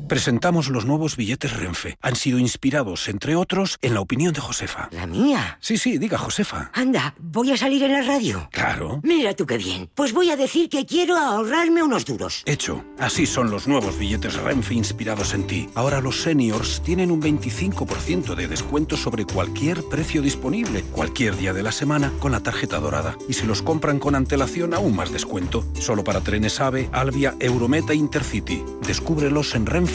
[0.08, 1.98] Presentamos los nuevos billetes Renfe.
[2.00, 4.88] Han sido inspirados, entre otros, en la opinión de Josefa.
[4.92, 5.58] ¿La mía?
[5.62, 6.70] Sí, sí, diga Josefa.
[6.74, 8.48] Anda, ¿voy a salir en la radio?
[8.52, 9.00] Claro.
[9.02, 9.90] Mira tú qué bien.
[9.96, 12.44] Pues voy a decir que quiero ahorrarme unos duros.
[12.46, 12.86] Hecho.
[13.00, 15.70] Así son los nuevos billetes Renfe inspirados en ti.
[15.74, 21.64] Ahora los seniors tienen un 25% de descuento sobre cualquier precio disponible, cualquier día de
[21.64, 23.18] la semana, con la tarjeta dorada.
[23.28, 25.66] Y si los compran con antelación, aún más descuento.
[25.80, 28.64] Solo para trenes AVE, Alvia, Eurometa Intercity.
[28.86, 29.95] Descúbrelos en Renfe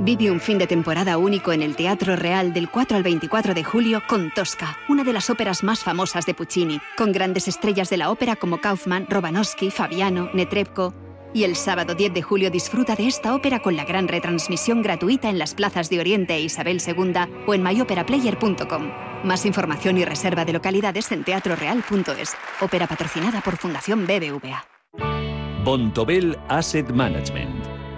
[0.00, 3.64] Vive un fin de temporada único en el Teatro Real del 4 al 24 de
[3.64, 7.96] julio con Tosca, una de las óperas más famosas de Puccini, con grandes estrellas de
[7.96, 10.94] la ópera como Kaufman, Robanowski, Fabiano, Netrebko.
[11.34, 15.30] Y el sábado 10 de julio disfruta de esta ópera con la gran retransmisión gratuita
[15.30, 17.12] en las plazas de Oriente e Isabel II
[17.46, 18.90] o en myoperaplayer.com.
[19.24, 22.36] Más información y reserva de localidades en teatroreal.es.
[22.60, 24.64] Ópera patrocinada por Fundación BBVA.
[25.64, 27.77] Bontobel Asset Management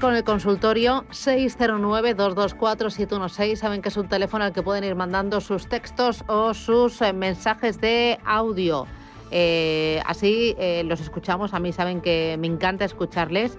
[0.00, 3.56] Con el consultorio 609-224-716.
[3.56, 7.12] Saben que es un teléfono al que pueden ir mandando sus textos o sus eh,
[7.12, 8.86] mensajes de audio.
[9.30, 11.52] Eh, así eh, los escuchamos.
[11.54, 13.58] A mí saben que me encanta escucharles.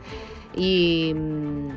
[0.56, 1.68] Y, mm,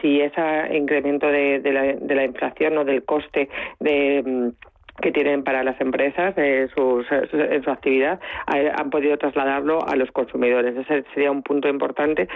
[0.00, 4.52] si ese incremento de, de, la, de la inflación o del coste de
[5.00, 8.20] que tienen para las empresas eh, en su actividad
[8.54, 10.76] eh, han podido trasladarlo a los consumidores.
[10.76, 12.28] Ese sería un punto importante.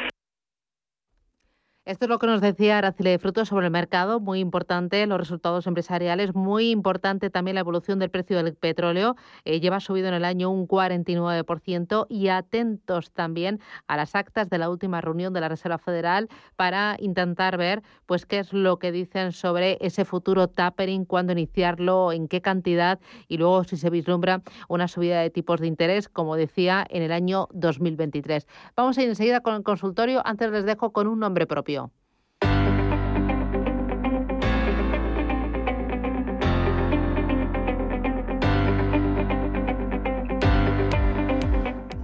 [1.87, 5.19] Esto es lo que nos decía Araceli de Frutos sobre el mercado, muy importante los
[5.19, 10.15] resultados empresariales, muy importante también la evolución del precio del petróleo, eh, lleva subido en
[10.15, 15.43] el año un 49% y atentos también a las actas de la última reunión de
[15.43, 20.49] la Reserva Federal para intentar ver pues qué es lo que dicen sobre ese futuro
[20.49, 25.61] tapering, cuándo iniciarlo, en qué cantidad y luego si se vislumbra una subida de tipos
[25.61, 28.47] de interés, como decía, en el año 2023.
[28.75, 31.74] Vamos a ir enseguida con el consultorio, antes les dejo con un nombre propio.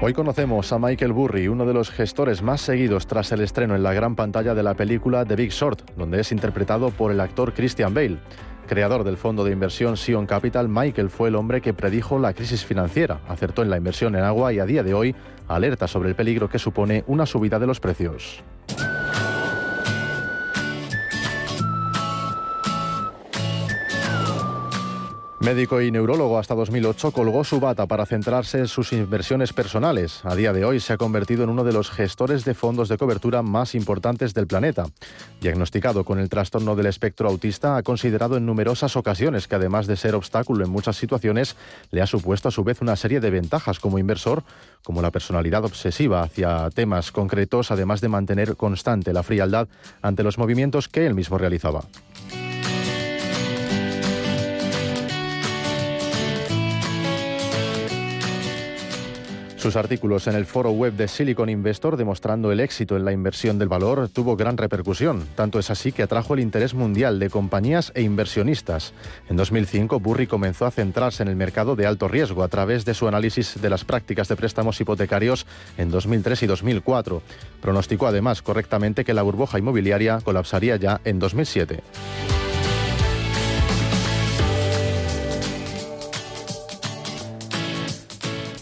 [0.02, 3.82] Hoy conocemos a Michael Burry, uno de los gestores más seguidos tras el estreno en
[3.82, 7.52] la gran pantalla de la película The Big Short, donde es interpretado por el actor
[7.52, 8.16] Christian Bale.
[8.66, 12.64] Creador del fondo de inversión Sion Capital, Michael fue el hombre que predijo la crisis
[12.64, 15.14] financiera, acertó en la inversión en agua y a día de hoy
[15.48, 18.42] alerta sobre el peligro que supone una subida de los precios.
[25.40, 30.20] Médico y neurólogo hasta 2008, colgó su bata para centrarse en sus inversiones personales.
[30.22, 32.98] A día de hoy se ha convertido en uno de los gestores de fondos de
[32.98, 34.84] cobertura más importantes del planeta.
[35.40, 39.96] Diagnosticado con el trastorno del espectro autista, ha considerado en numerosas ocasiones que además de
[39.96, 41.56] ser obstáculo en muchas situaciones,
[41.90, 44.44] le ha supuesto a su vez una serie de ventajas como inversor,
[44.84, 49.68] como la personalidad obsesiva hacia temas concretos, además de mantener constante la frialdad
[50.02, 51.84] ante los movimientos que él mismo realizaba.
[59.60, 63.58] Sus artículos en el foro web de Silicon Investor demostrando el éxito en la inversión
[63.58, 65.26] del valor tuvo gran repercusión.
[65.34, 68.94] Tanto es así que atrajo el interés mundial de compañías e inversionistas.
[69.28, 72.94] En 2005, Burry comenzó a centrarse en el mercado de alto riesgo a través de
[72.94, 75.46] su análisis de las prácticas de préstamos hipotecarios
[75.76, 77.20] en 2003 y 2004.
[77.60, 81.82] Pronosticó además correctamente que la burbuja inmobiliaria colapsaría ya en 2007.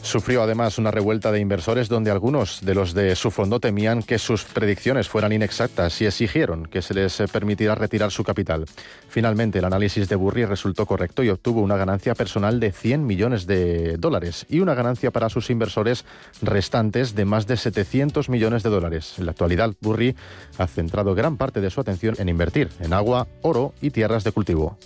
[0.08, 4.18] Sufrió además una revuelta de inversores donde algunos de los de su fondo temían que
[4.18, 8.64] sus predicciones fueran inexactas y exigieron que se les permitiera retirar su capital.
[9.10, 13.46] Finalmente, el análisis de Burry resultó correcto y obtuvo una ganancia personal de 100 millones
[13.46, 16.06] de dólares y una ganancia para sus inversores
[16.40, 19.16] restantes de más de 700 millones de dólares.
[19.18, 20.16] En la actualidad, Burry
[20.56, 24.32] ha centrado gran parte de su atención en invertir en agua, oro y tierras de
[24.32, 24.78] cultivo.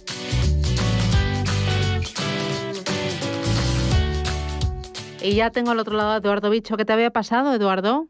[5.23, 6.77] Y ya tengo al otro lado a Eduardo Bicho.
[6.77, 8.09] ¿Qué te había pasado, Eduardo?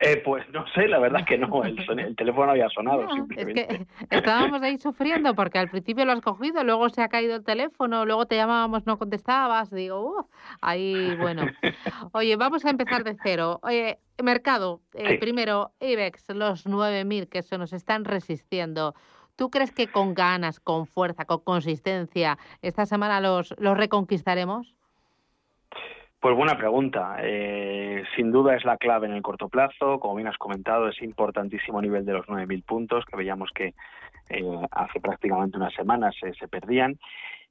[0.00, 3.08] Eh, pues no sé, la verdad que no, el, el teléfono había sonado.
[3.14, 3.60] simplemente.
[3.62, 7.36] Es que estábamos ahí sufriendo porque al principio lo has cogido, luego se ha caído
[7.36, 9.70] el teléfono, luego te llamábamos, no contestabas.
[9.70, 10.26] Digo, uff,
[10.60, 11.46] ahí, bueno.
[12.12, 13.58] Oye, vamos a empezar de cero.
[13.62, 15.18] Oye, mercado, eh, Sí.
[15.18, 18.94] primero, IBEX, los 9.000 que se nos están resistiendo.
[19.34, 24.74] ¿Tú crees que con ganas, con fuerza, con consistencia, esta semana los, los reconquistaremos?
[26.26, 27.18] Pues buena pregunta.
[27.20, 30.00] Eh, sin duda es la clave en el corto plazo.
[30.00, 33.74] Como bien has comentado, es importantísimo nivel de los 9.000 puntos, que veíamos que
[34.30, 36.98] eh, hace prácticamente unas semanas se, se perdían.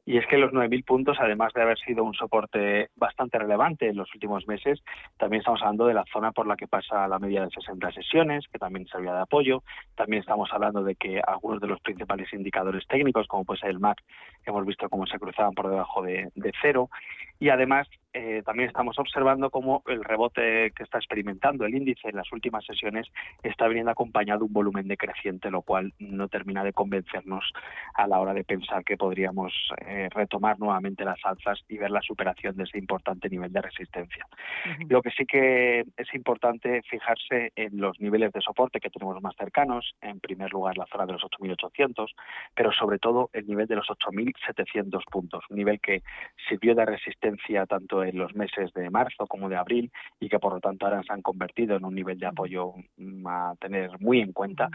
[0.07, 3.97] Y es que los 9.000 puntos, además de haber sido un soporte bastante relevante en
[3.97, 4.83] los últimos meses,
[5.17, 8.45] también estamos hablando de la zona por la que pasa la media de 60 sesiones,
[8.51, 9.63] que también servía de apoyo.
[9.95, 13.79] También estamos hablando de que algunos de los principales indicadores técnicos, como puede ser el
[13.79, 13.97] MAC,
[14.45, 16.29] hemos visto cómo se cruzaban por debajo de,
[16.61, 16.89] cero.
[17.39, 22.15] Y además eh, también estamos observando cómo el rebote que está experimentando el índice en
[22.15, 23.07] las últimas sesiones
[23.43, 27.51] está viniendo acompañado de un volumen decreciente, lo cual no termina de convencernos
[27.93, 29.51] a la hora de pensar que podríamos
[29.85, 34.25] eh, retomar nuevamente las alzas y ver la superación de ese importante nivel de resistencia.
[34.89, 39.35] Lo que sí que es importante fijarse en los niveles de soporte que tenemos más
[39.37, 42.11] cercanos, en primer lugar la zona de los 8.800,
[42.53, 46.03] pero sobre todo el nivel de los 8.700 puntos, un nivel que
[46.47, 50.53] sirvió de resistencia tanto en los meses de marzo como de abril y que por
[50.53, 54.21] lo tanto ahora se han convertido en un nivel de apoyo mm, a tener muy
[54.21, 54.69] en cuenta.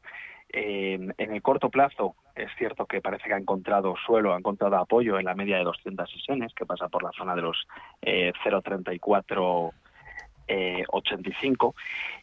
[0.58, 4.76] Eh, en el corto plazo es cierto que parece que ha encontrado suelo, ha encontrado
[4.76, 7.68] apoyo en la media de 200 sesiones, que pasa por la zona de los
[8.00, 9.72] eh, 0,34
[10.48, 11.74] eh, 85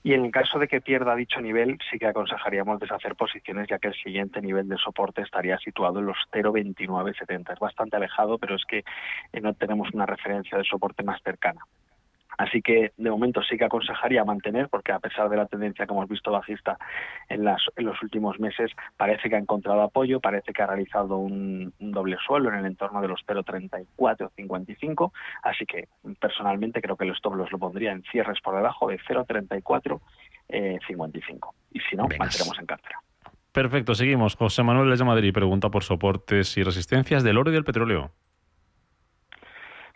[0.02, 3.78] y en el caso de que pierda dicho nivel sí que aconsejaríamos deshacer posiciones ya
[3.78, 8.56] que el siguiente nivel de soporte estaría situado en los 0,2970 es bastante alejado pero
[8.56, 8.84] es que
[9.34, 11.68] eh, no tenemos una referencia de soporte más cercana
[12.38, 15.94] Así que de momento sí que aconsejaría mantener, porque a pesar de la tendencia que
[15.94, 16.78] hemos visto bajista
[17.30, 21.18] en, las, en los últimos meses, parece que ha encontrado apoyo, parece que ha realizado
[21.18, 25.14] un, un doble suelo en el entorno de los 0,34 o 55.
[25.44, 25.88] Así que
[26.20, 30.00] personalmente creo que los stop los lo pondría en cierres por debajo de 0,34
[30.50, 31.56] eh, 55.
[31.72, 33.00] Y si no, mantendremos en cartera.
[33.52, 34.36] Perfecto, seguimos.
[34.36, 38.12] José Manuel desde Madrid pregunta por soportes y resistencias del oro y del petróleo.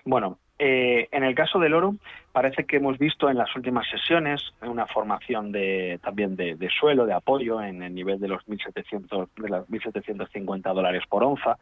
[0.05, 1.95] Bueno, eh, en el caso del oro,
[2.37, 7.13] parece que hemos visto en las últimas sesiones una formación de, también de, suelo, de
[7.13, 11.57] apoyo en el nivel de los 1.700, de las 1.750 dólares por onza,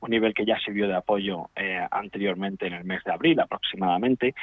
[0.00, 4.36] un nivel que ya sirvió de apoyo eh, anteriormente en el mes de abril aproximadamente.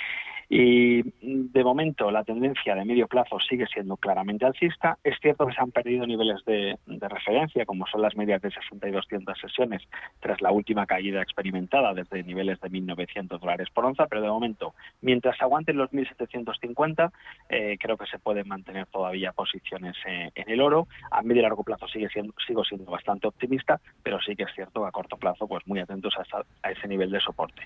[0.49, 4.97] Y de momento la tendencia de medio plazo sigue siendo claramente alcista.
[5.03, 8.87] Es cierto que se han perdido niveles de, referencia, como son las medias de 60
[8.87, 9.83] y 200 sesiones,
[10.21, 14.73] tras la última caída experimentada desde niveles de 1.900 dólares por onza, pero de momento,
[15.01, 15.43] mientras se
[15.77, 17.11] aguanten los 1.750,
[17.49, 20.87] eh, creo que se pueden mantener todavía posiciones eh, en el oro.
[21.11, 24.53] A medio y largo plazo sigue siendo, sigo siendo bastante optimista, pero sí que es
[24.53, 26.15] cierto a corto plazo, pues muy atentos
[26.63, 27.61] a ese nivel de soporte.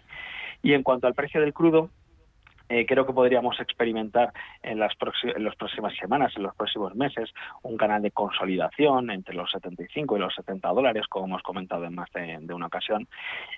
[0.64, 1.90] Y en cuanto al precio del crudo,
[2.72, 4.32] eh, creo que podríamos experimentar
[4.64, 7.30] en las, próximas semanas, en los próximos meses,
[7.64, 11.96] un canal de consolidación entre los 75 y los 70 dólares, como hemos comentado en
[11.96, 13.10] más de, una ocasión,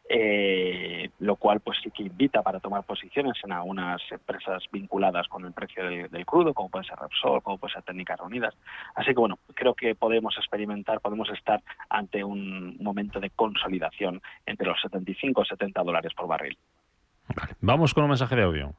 [0.10, 5.46] eh, lo cual pues sí que invita para tomar posiciones en algunas empresas vinculadas con
[5.46, 8.56] el precio del, crudo, como puede ser Repsol, como puede ser Técnicas Reunidas.
[8.96, 14.66] Así que bueno, creo que podemos experimentar, podemos estar ante un momento de consolidación entre
[14.66, 16.58] los 75 y 70 dólares por barril.
[17.62, 18.74] Vamos con un mensaje de audio.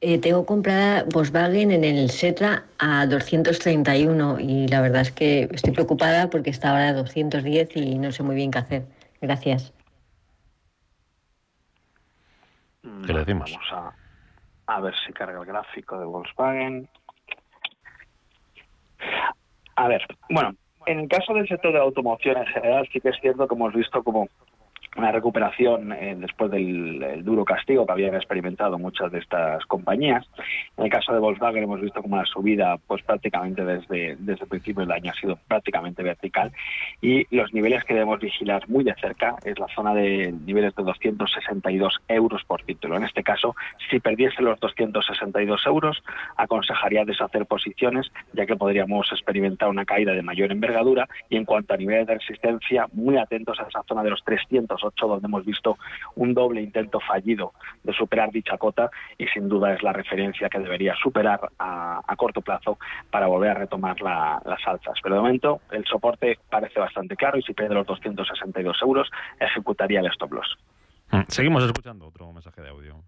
[0.00, 5.72] Eh, tengo comprada Volkswagen en el Setra a 231 y la verdad es que estoy
[5.72, 8.82] preocupada porque está ahora a 210 y no sé muy bien qué hacer.
[9.20, 9.72] Gracias.
[13.06, 13.50] ¿Qué le decimos?
[13.50, 16.88] Vamos a, a ver si carga el gráfico de Volkswagen.
[19.76, 20.54] A ver, bueno,
[20.86, 23.54] en el caso del sector de la automoción en general, sí que es cierto que
[23.54, 24.28] hemos visto como
[24.96, 30.26] una recuperación eh, después del duro castigo que habían experimentado muchas de estas compañías.
[30.76, 34.48] En el caso de Volkswagen hemos visto como la subida pues prácticamente desde, desde el
[34.48, 36.52] principio del año ha sido prácticamente vertical
[37.00, 40.82] y los niveles que debemos vigilar muy de cerca es la zona de niveles de
[40.82, 42.96] 262 euros por título.
[42.96, 43.56] En este caso,
[43.90, 46.02] si perdiese los 262 euros,
[46.36, 51.74] aconsejaría deshacer posiciones ya que podríamos experimentar una caída de mayor envergadura y en cuanto
[51.74, 55.78] a niveles de resistencia, muy atentos a esa zona de los 300 donde hemos visto
[56.16, 60.58] un doble intento fallido de superar dicha cota y sin duda es la referencia que
[60.58, 62.78] debería superar a, corto plazo
[63.10, 64.98] para volver a retomar las alzas.
[65.02, 69.10] Pero de momento el soporte parece bastante claro y si pierde los 262 euros
[69.40, 70.56] ejecutaría el stop loss.
[71.10, 73.02] Mm, seguimos escuchando otro mensaje de audio.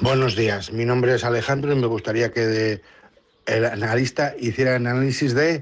[0.00, 2.80] Buenos días, mi nombre es Alejandro y me gustaría que
[3.46, 5.60] el analista hiciera análisis de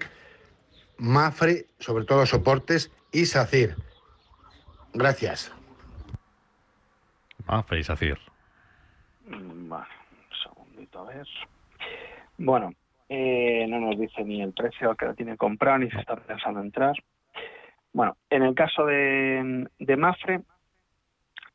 [0.99, 3.77] Mafre, sobre todo soportes, y SACIR.
[4.97, 5.53] Gracias.
[7.47, 7.91] Ah, feliz
[9.27, 11.27] Vale, un segundito a ver.
[12.39, 12.73] Bueno,
[13.11, 16.61] eh, no nos dice ni el precio que lo tiene comprado ni si está pensando
[16.61, 16.95] entrar.
[17.93, 20.41] Bueno, en el caso de, de Mafre,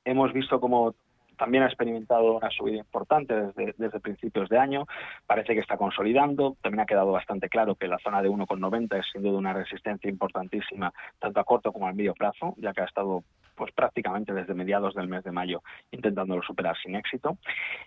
[0.05, 0.93] hemos visto como
[1.41, 4.85] también ha experimentado una subida importante desde, principios de año,
[5.25, 9.07] parece que está consolidando, también ha quedado bastante claro que la zona de 1,90 es
[9.11, 12.85] sin duda una resistencia importantísima tanto a corto como a medio plazo, ya que ha
[12.85, 13.23] estado
[13.55, 17.39] pues prácticamente desde mediados del mes de mayo intentándolo superar sin éxito.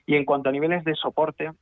[0.05, 1.52] Y en cuanto a niveles de soporte,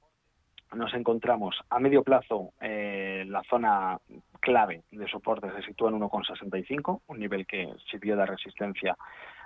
[0.75, 3.99] nos encontramos a medio plazo eh, la zona
[4.41, 8.97] clave de soporte se sitúa en 1,65, un nivel que sirvió de resistencia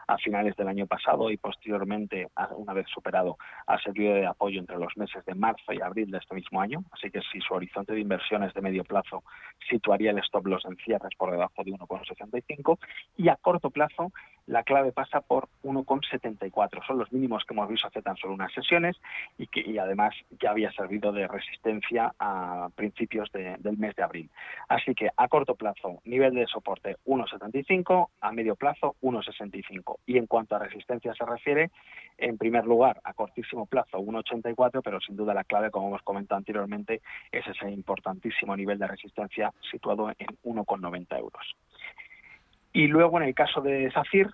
[0.06, 4.78] a finales del año pasado y posteriormente, una vez superado, ha servido de apoyo entre
[4.78, 6.84] los meses de marzo y abril de este mismo año.
[6.92, 9.24] Así que si su horizonte de inversiones de medio plazo
[9.68, 12.78] situaría el stop loss en cierres por debajo de 1,65
[13.16, 14.12] y a corto plazo
[14.46, 16.86] la clave pasa por 1,74.
[16.86, 18.96] Son los mínimos que hemos visto hace tan solo unas sesiones
[19.38, 24.30] y que además ya había servido de resistencia a principios del mes de abril.
[24.68, 29.98] Así que a corto plazo, nivel de soporte 1,75, a medio plazo 1,65.
[30.06, 31.70] Y en cuanto a resistencia se refiere,
[32.18, 36.38] en primer lugar, a cortísimo plazo 1,84, pero sin duda la clave, como hemos comentado
[36.38, 41.56] anteriormente, es ese importantísimo nivel de resistencia situado en 1,90 euros.
[42.72, 44.30] Y luego, en el caso de SACIR,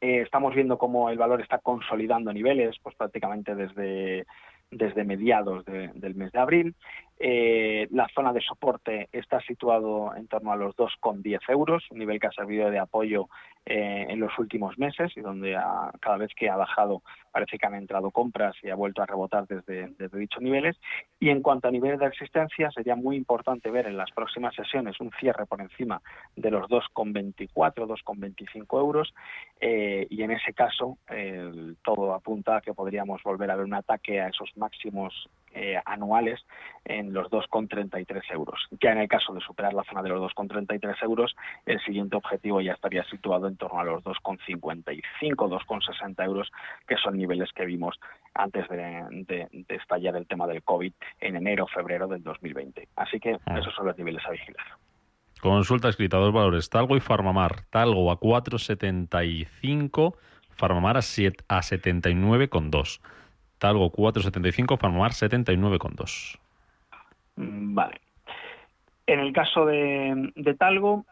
[0.00, 4.26] eh, estamos viendo cómo el valor está consolidando niveles, pues prácticamente desde,
[4.70, 6.74] desde mediados del mes de abril.
[7.20, 12.20] Eh, la zona de soporte está situado en torno a los 2,10 euros, un nivel
[12.20, 13.28] que ha servido de apoyo
[13.66, 15.58] eh, en los últimos meses y donde
[16.00, 17.02] cada vez que ha bajado
[17.32, 20.76] parece que han entrado compras y ha vuelto a rebotar desde, dichos niveles.
[21.18, 25.00] Y en cuanto a niveles de existencia, sería muy importante ver en las próximas sesiones
[25.00, 26.00] un cierre por encima
[26.36, 29.12] de los 2,24, 2,25 euros
[29.60, 30.98] eh, y en ese caso
[31.82, 35.28] todo apunta a que podríamos volver a ver un ataque a esos máximos
[35.84, 36.44] anuales
[36.84, 38.60] en los 2,33 euros.
[38.80, 41.34] Ya en el caso de superar la zona de los 2,33 euros,
[41.66, 46.50] el siguiente objetivo ya estaría situado en torno a los 2,55, 2,60 euros,
[46.86, 47.98] que son niveles que vimos
[48.34, 52.88] antes de, estallar el tema del COVID en enero, febrero del 2020.
[52.96, 53.58] Así que ah.
[53.58, 54.64] esos son los niveles a vigilar.
[55.40, 57.62] Consulta escrita, dos valores, Talgo y Farmamar.
[57.70, 60.16] Talgo a 4,75,
[60.50, 63.00] Farmamar a, 7, a 79,2.
[63.58, 66.38] Talgo 4,75, Farmamar 79,2.
[67.36, 68.00] Mm, Vale.
[69.06, 71.06] En el caso de, de Talgo,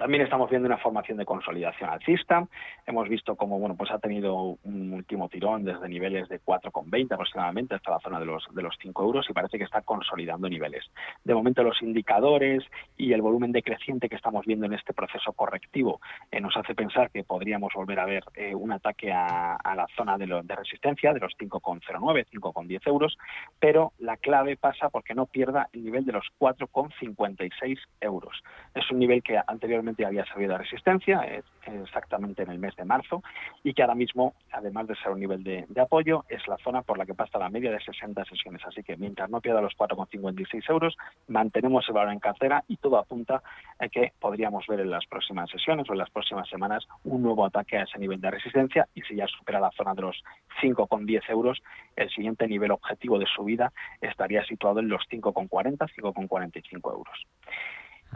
[0.00, 2.48] también estamos viendo una formación de consolidación alcista.
[2.86, 7.74] Hemos visto cómo bueno, pues ha tenido un último tirón desde niveles de 4,20 aproximadamente
[7.74, 10.86] hasta la zona de los, de los 5 euros y parece que está consolidando niveles.
[11.22, 12.64] De momento los indicadores
[12.96, 17.10] y el volumen decreciente que estamos viendo en este proceso correctivo eh, nos hace pensar
[17.10, 21.12] que podríamos volver a ver eh, un ataque a, la zona de, lo- de resistencia
[21.12, 23.18] de los 5,09, 5,10 euros,
[23.58, 28.42] pero la clave pasa porque no pierda el nivel de los 4,56 euros.
[28.74, 31.22] Es un nivel que anteriormente había servido de resistencia,
[31.66, 33.22] exactamente en el mes de marzo,
[33.62, 36.98] y que ahora mismo, además de ser un nivel de apoyo, es la zona por
[36.98, 38.62] la que pasa la media de 60 sesiones.
[38.66, 40.96] Así que mientras no pierda los 4,56 euros,
[41.28, 43.42] mantenemos el valor en cartera y todo apunta
[43.78, 47.44] a que podríamos ver en las próximas sesiones o en las próximas semanas un nuevo
[47.44, 50.22] ataque a ese nivel de resistencia y si ya supera la zona de los
[50.62, 51.62] 5,10 euros,
[51.96, 57.26] el siguiente nivel objetivo de subida estaría situado en los 5,40, 5,45 euros.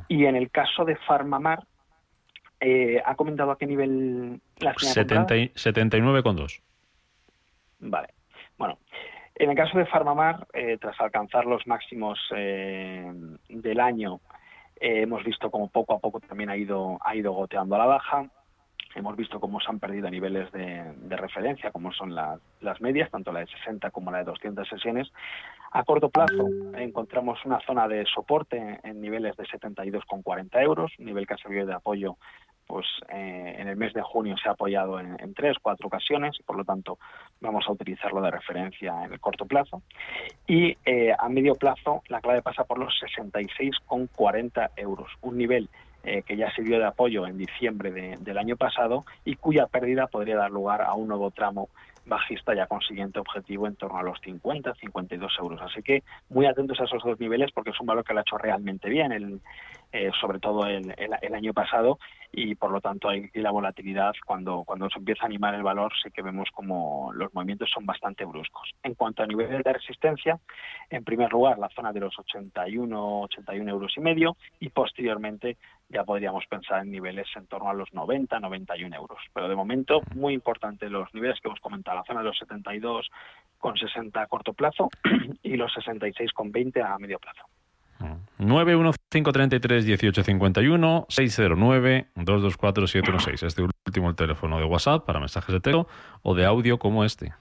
[0.09, 1.65] Y en el caso de Farmamar,
[2.61, 6.63] eh, ¿ha comentado a qué nivel la señal 70 y- 79,2.
[7.81, 8.09] Vale.
[8.57, 8.79] Bueno,
[9.35, 13.13] en el caso de Farmamar, eh, tras alcanzar los máximos eh,
[13.49, 14.21] del año,
[14.81, 17.87] eh, hemos visto como poco a poco también ha ido, ha ido goteando a la
[17.87, 18.27] baja.
[18.95, 23.11] Hemos visto cómo se han perdido niveles de, de referencia, como son las, las medias,
[23.11, 25.13] tanto la de 60 como la de 200 sesiones.
[25.77, 26.47] A corto plazo
[26.77, 31.75] encontramos una zona de soporte en niveles de 72,40 euros, nivel que ha servido de
[31.75, 32.17] apoyo
[32.67, 36.39] pues eh, en el mes de junio se ha apoyado en, en tres, cuatro ocasiones
[36.47, 36.97] por lo tanto
[37.41, 39.83] vamos a utilizarlo de referencia en el corto plazo.
[40.47, 45.69] Y eh, a medio plazo la clave pasa por los 66,40 euros, un nivel
[46.05, 50.07] eh, que ya sirvió de apoyo en diciembre de- del año pasado y cuya pérdida
[50.07, 51.69] podría dar lugar a un nuevo tramo
[52.07, 55.61] bajista ya con siguiente objetivo en torno a los 50, 52 euros.
[55.63, 58.23] Así que muy atentos a esos dos niveles porque es un valor que lo ha
[58.23, 59.41] hecho realmente bien, el,
[59.97, 61.99] eh, sobre todo el, el- el año pasado
[62.33, 65.93] y por lo tanto y la volatilidad cuando, cuando se empieza a animar el valor
[66.03, 68.73] sí que vemos como los movimientos son bastante bruscos.
[68.83, 70.41] En cuanto a niveles de resistencia,
[70.91, 75.57] en primer lugar la zona de los 81, 81 euros y medio y posteriormente
[75.89, 79.21] ya podríamos pensar en niveles en torno a los 90, 91 euros.
[79.33, 83.09] Pero de momento, muy importante los niveles que hemos comentado, la zona de los 72
[83.59, 84.89] con 60 a corto plazo
[85.45, 87.45] y los 66 con 20 a medio plazo.
[88.39, 93.43] 915331851 609 224 716.
[93.43, 95.87] Este último el teléfono de WhatsApp para mensajes de texto
[96.23, 97.33] o de audio como este.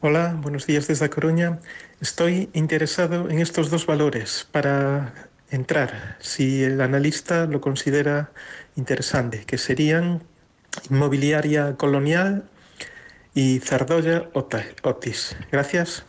[0.00, 1.60] Hola, buenos días desde Coruña.
[2.00, 5.14] Estoy interesado en estos dos valores para
[5.50, 8.30] entrar, si el analista lo considera
[8.76, 10.22] interesante, que serían
[10.90, 12.44] Inmobiliaria Colonial
[13.34, 15.36] y Zardoya Otis.
[15.50, 16.04] Gracias.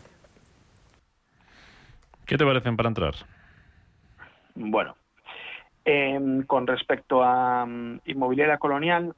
[2.25, 3.13] ¿Qué te parecen para entrar?
[4.55, 4.95] Bueno,
[5.83, 9.13] em, con respecto a mm, inmobiliaria colonial,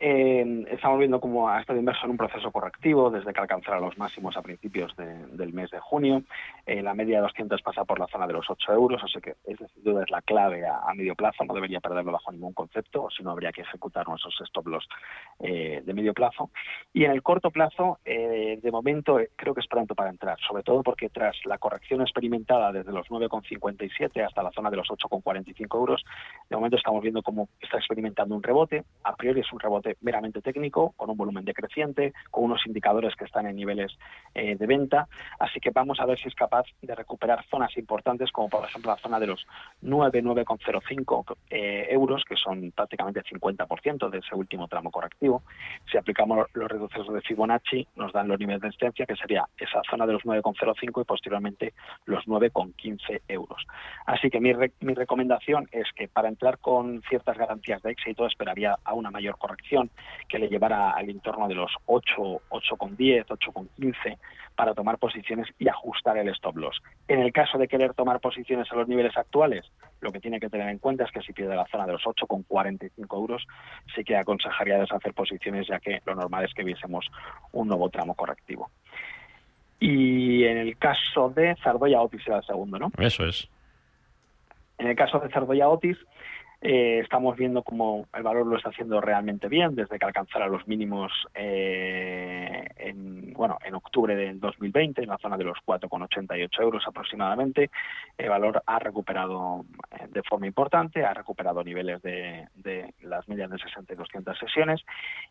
[0.00, 4.36] estamos viendo cómo ha estado inverso en un proceso correctivo desde que alcanzara los máximos
[4.36, 6.22] a principios de- del mes de junio.
[6.66, 9.34] Eh, la media de 200 pasa por la zona de los 8 euros, así que
[9.44, 11.44] esa sin duda es la clave a, medio plazo.
[11.44, 14.88] No debería perderlo bajo ningún concepto, o si no habría que ejecutar nuestros stop loss
[15.40, 16.50] eh, de medio plazo.
[16.92, 20.62] Y en el corto plazo, eh, de momento, creo que es pronto para entrar, sobre
[20.62, 25.76] todo porque tras la corrección experimentada desde los 9,57 hasta la zona de los 8,45
[25.78, 26.04] euros,
[26.48, 28.84] de momento estamos viendo cómo está experimentando un rebote.
[29.04, 33.24] A priori es un rebote meramente técnico, con un volumen decreciente, con unos indicadores que
[33.24, 33.96] están en niveles
[34.34, 35.08] eh, de venta.
[35.38, 38.90] Así que vamos a ver si es capaz de recuperar zonas importantes, como por ejemplo
[38.90, 39.46] la zona de los
[39.82, 45.42] 9, 9,05 eh, euros, que son prácticamente el 50% de ese último tramo correctivo.
[45.90, 49.82] Si aplicamos los reductores de Fibonacci, nos dan los niveles de resistencia, que sería esa
[49.88, 51.74] zona de los 9,05 y posteriormente
[52.06, 53.66] los 9,15 euros.
[54.06, 58.78] Así que mi, mi recomendación es que para entrar con ciertas garantías de éxito esperaría
[58.84, 59.77] a una mayor corrección
[60.28, 62.14] que le llevara al entorno de los 8,
[62.50, 64.18] 8,10, 8,15
[64.54, 66.82] para tomar posiciones y ajustar el stop loss.
[67.06, 69.64] En el caso de querer tomar posiciones a los niveles actuales,
[70.00, 72.02] lo que tiene que tener en cuenta es que si pierde la zona de los
[72.02, 73.46] 8,45 euros,
[73.94, 77.06] sí que aconsejaría deshacer posiciones, ya que lo normal es que viésemos
[77.52, 78.70] un nuevo tramo correctivo.
[79.80, 82.90] Y en el caso de Zardoya Otis era el segundo, ¿no?
[82.98, 83.48] Eso es.
[84.78, 85.98] En el caso de Zardoya Otis,
[86.60, 90.66] Eh, estamos viendo cómo el valor lo está haciendo realmente bien desde que alcanzara los
[90.66, 96.82] mínimos eh, en, bueno, en octubre del 2020 en la zona de los 4,88 euros
[96.84, 97.70] aproximadamente.
[98.16, 103.50] El valor ha recuperado eh, de forma importante, ha recuperado niveles de, de las medias
[103.50, 104.84] de 60 y 200 sesiones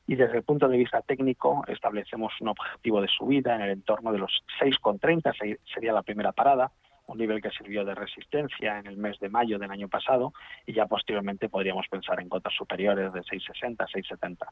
[0.07, 4.13] y desde el punto de vista técnico establecemos un objetivo de subida en el entorno
[4.13, 6.71] de los 6,30, sería la primera parada
[7.07, 10.33] un nivel que sirvió de resistencia en el mes de mayo del año pasado
[10.65, 14.47] y ya posteriormente podríamos pensar en cotas superiores de 6,60, 6,70.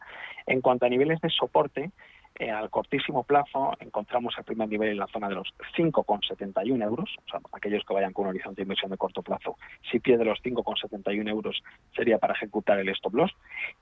[0.47, 1.91] En cuanto a niveles de soporte,
[2.37, 7.15] eh, al cortísimo plazo encontramos el primer nivel en la zona de los 5,71 euros,
[7.25, 9.57] o sea, aquellos que vayan con un horizonte de inversión de corto plazo,
[9.89, 11.63] si pierde los 5,71 euros
[11.95, 13.31] sería para ejecutar el stop loss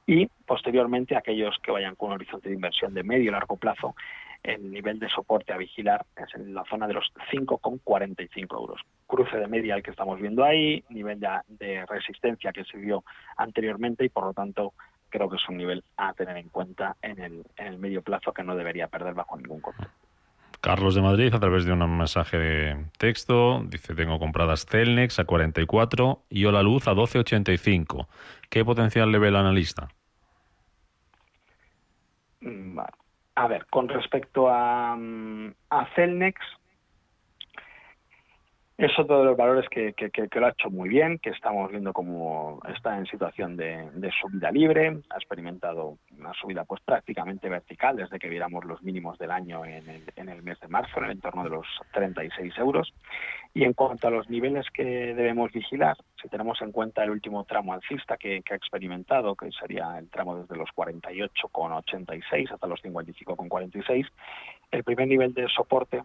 [0.05, 3.95] y posteriormente aquellos que vayan con un horizonte de inversión de medio y largo plazo
[4.43, 8.81] el nivel de soporte a vigilar es en la zona de los 5,45 euros.
[9.07, 13.03] Cruce de media el que estamos viendo ahí, nivel de, resistencia que se vio
[13.37, 14.73] anteriormente y por lo tanto
[15.09, 18.33] creo que es un nivel a tener en cuenta en el, en el medio plazo
[18.33, 19.87] que no debería perder bajo ningún costo.
[20.59, 25.25] Carlos de Madrid, a través de un mensaje de texto, dice: Tengo compradas Celnex a
[25.25, 28.07] 44 y Ola Luz a 12,85.
[28.49, 29.89] ¿Qué potencial le ve el analista?
[32.39, 33.02] Mm, vale.
[33.35, 36.39] A ver, con respecto a, mm, a Celnex,
[38.77, 39.93] es otro de los valores que,
[40.33, 44.99] lo ha hecho muy bien, que estamos viendo como está en situación de, subida libre,
[45.11, 49.87] ha experimentado una subida pues prácticamente vertical desde que viéramos los mínimos del año en
[49.87, 52.93] el, en el mes de marzo, en el entorno de los 36 euros.
[53.53, 57.43] Y en cuanto a los niveles que debemos vigilar, si tenemos en cuenta el último
[57.43, 62.83] tramo alcista que, que ha experimentado, que sería el tramo desde los 48,86 hasta los
[62.83, 64.07] 55,46,
[64.71, 66.01] el primer nivel de soporte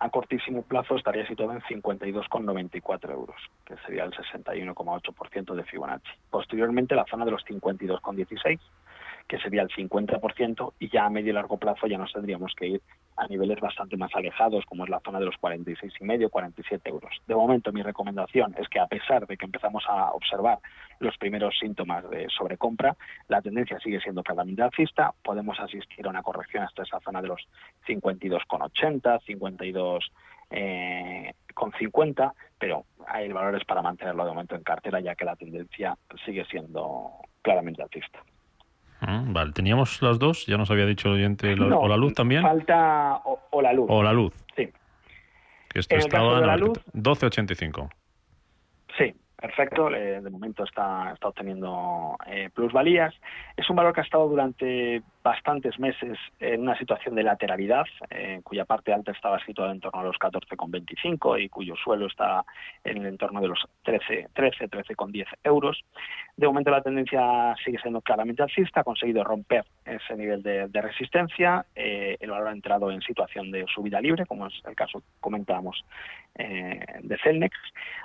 [0.00, 6.10] a cortísimo plazo estaría situado en 52,94 euros, que sería el 61,8% de Fibonacci.
[6.30, 8.58] Posteriormente, la zona de los 52,16
[9.30, 12.66] que sería el 50%, y ya a medio y largo plazo ya nos tendríamos que
[12.66, 12.82] ir
[13.20, 17.14] a niveles bastante más alejados, como es la zona de los 46,5, 47 euros.
[17.26, 20.58] De momento, mi recomendación es que a pesar de que empezamos a observar
[21.00, 22.96] los primeros síntomas de sobrecompra,
[23.28, 27.28] la tendencia sigue siendo claramente alcista, podemos asistir a una corrección hasta esa zona de
[27.28, 27.46] los
[27.86, 30.12] 52,80, 52
[30.50, 35.36] eh, con 50, pero hay valores para mantenerlo de momento en cartera, ya que la
[35.36, 37.12] tendencia sigue siendo
[37.42, 38.22] claramente alcista.
[39.00, 42.42] Ah, vale, teníamos las dos, ya nos había dicho el oyente, o la luz también.
[42.42, 43.86] Falta o, la luz.
[43.88, 44.34] O la luz.
[44.56, 44.68] Sí.
[45.68, 47.90] Que esto estaba en la luz, 12.85.
[48.98, 49.88] Sí, perfecto.
[49.88, 53.14] de momento está, está obteniendo eh, plusvalías.
[53.56, 58.40] Es un valor que ha estado durante bastantes meses en una situación de lateralidad, eh,
[58.42, 62.44] cuya parte alta estaba situada en torno a los 14,25 y cuyo suelo está
[62.84, 65.82] en el entorno de los 13, 13, 13,10 euros.
[66.36, 71.66] De momento la tendencia sigue siendo claramente alcista, ha conseguido romper ese nivel de, resistencia,
[71.74, 75.84] eh, el valor ha entrado en situación de subida libre, como es el caso comentábamos
[76.36, 77.54] eh, de Celnex,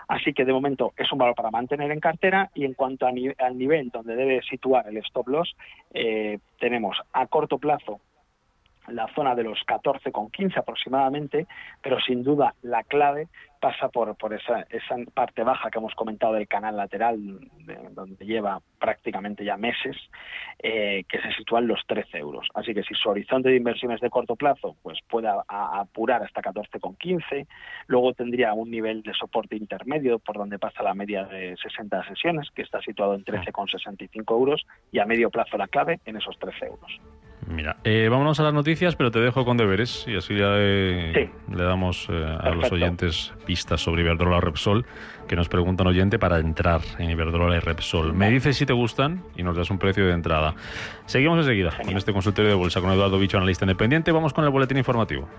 [0.09, 3.57] así que de momento es un valor para mantener en cartera y en cuanto al
[3.57, 5.55] nivel donde debe situar el stop loss,
[6.60, 7.99] tenemos a corto plazo
[8.88, 11.47] la zona de los 14,15 aproximadamente,
[11.82, 13.28] pero sin duda la clave
[13.66, 17.18] pasa por, por esa, esa parte baja que hemos comentado del canal lateral,
[17.93, 19.97] donde lleva prácticamente ya meses,
[20.59, 22.47] eh, que se sitúa en los 13 euros.
[22.53, 27.47] Así que si su horizonte de inversiones de corto plazo pues puede apurar hasta 14,15,
[27.88, 32.51] luego tendría un nivel de soporte intermedio por donde pasa la media de 60 sesiones,
[32.51, 36.68] que está situado en 13,65 euros, y a medio plazo la clave en esos 13
[36.68, 37.01] euros.
[37.48, 41.30] Mira, eh, vámonos a las noticias, pero te dejo con deberes y así ya le,
[41.48, 44.86] damos eh, a los oyentes pistas sobre Iberdrola Repsol,
[45.28, 48.14] que nos preguntan oyente para entrar en Iberdrola y Repsol.
[48.14, 50.56] Me dices si te gustan y nos das un precio de entrada.
[51.06, 54.12] Seguimos enseguida en este consultorio de bolsa con Eduardo Bicho, analista independiente.
[54.12, 55.30] Vamos con el boletín informativo.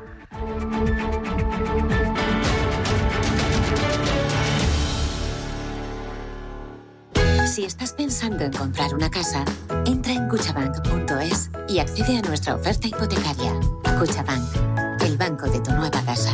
[7.57, 9.43] Si estás pensando en comprar una casa,
[9.87, 13.53] entra en cuchabank.es y accede a nuestra oferta hipotecaria.
[13.99, 16.33] Cuchabank, el banco de tu nueva casa.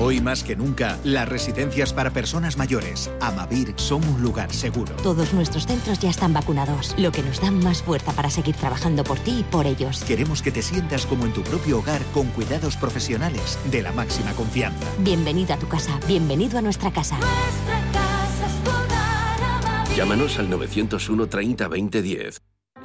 [0.00, 4.92] Hoy más que nunca, las residencias para personas mayores, Amavir, son un lugar seguro.
[5.04, 9.04] Todos nuestros centros ya están vacunados, lo que nos da más fuerza para seguir trabajando
[9.04, 10.02] por ti y por ellos.
[10.02, 14.32] Queremos que te sientas como en tu propio hogar con cuidados profesionales de la máxima
[14.32, 14.84] confianza.
[14.98, 17.16] Bienvenido a tu casa, bienvenido a nuestra casa.
[19.96, 22.42] Llámanos al 901 30 20 10.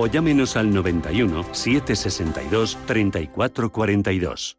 [0.00, 4.56] o llámenos al 91 762 3442.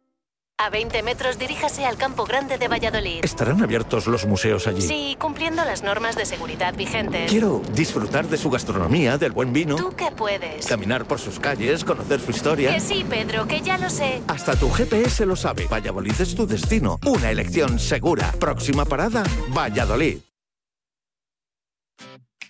[0.58, 3.24] A 20 metros diríjase al Campo Grande de Valladolid.
[3.24, 4.82] ¿Estarán abiertos los museos allí?
[4.82, 7.28] Sí, cumpliendo las normas de seguridad vigentes.
[7.28, 9.74] Quiero disfrutar de su gastronomía, del buen vino.
[9.74, 10.66] ¿Tú qué puedes?
[10.66, 12.72] Caminar por sus calles, conocer su historia.
[12.74, 14.22] Que sí, Pedro, que ya lo sé.
[14.28, 15.66] Hasta tu GPS lo sabe.
[15.66, 17.00] Valladolid es tu destino.
[17.06, 18.30] Una elección segura.
[18.38, 20.18] Próxima parada, Valladolid.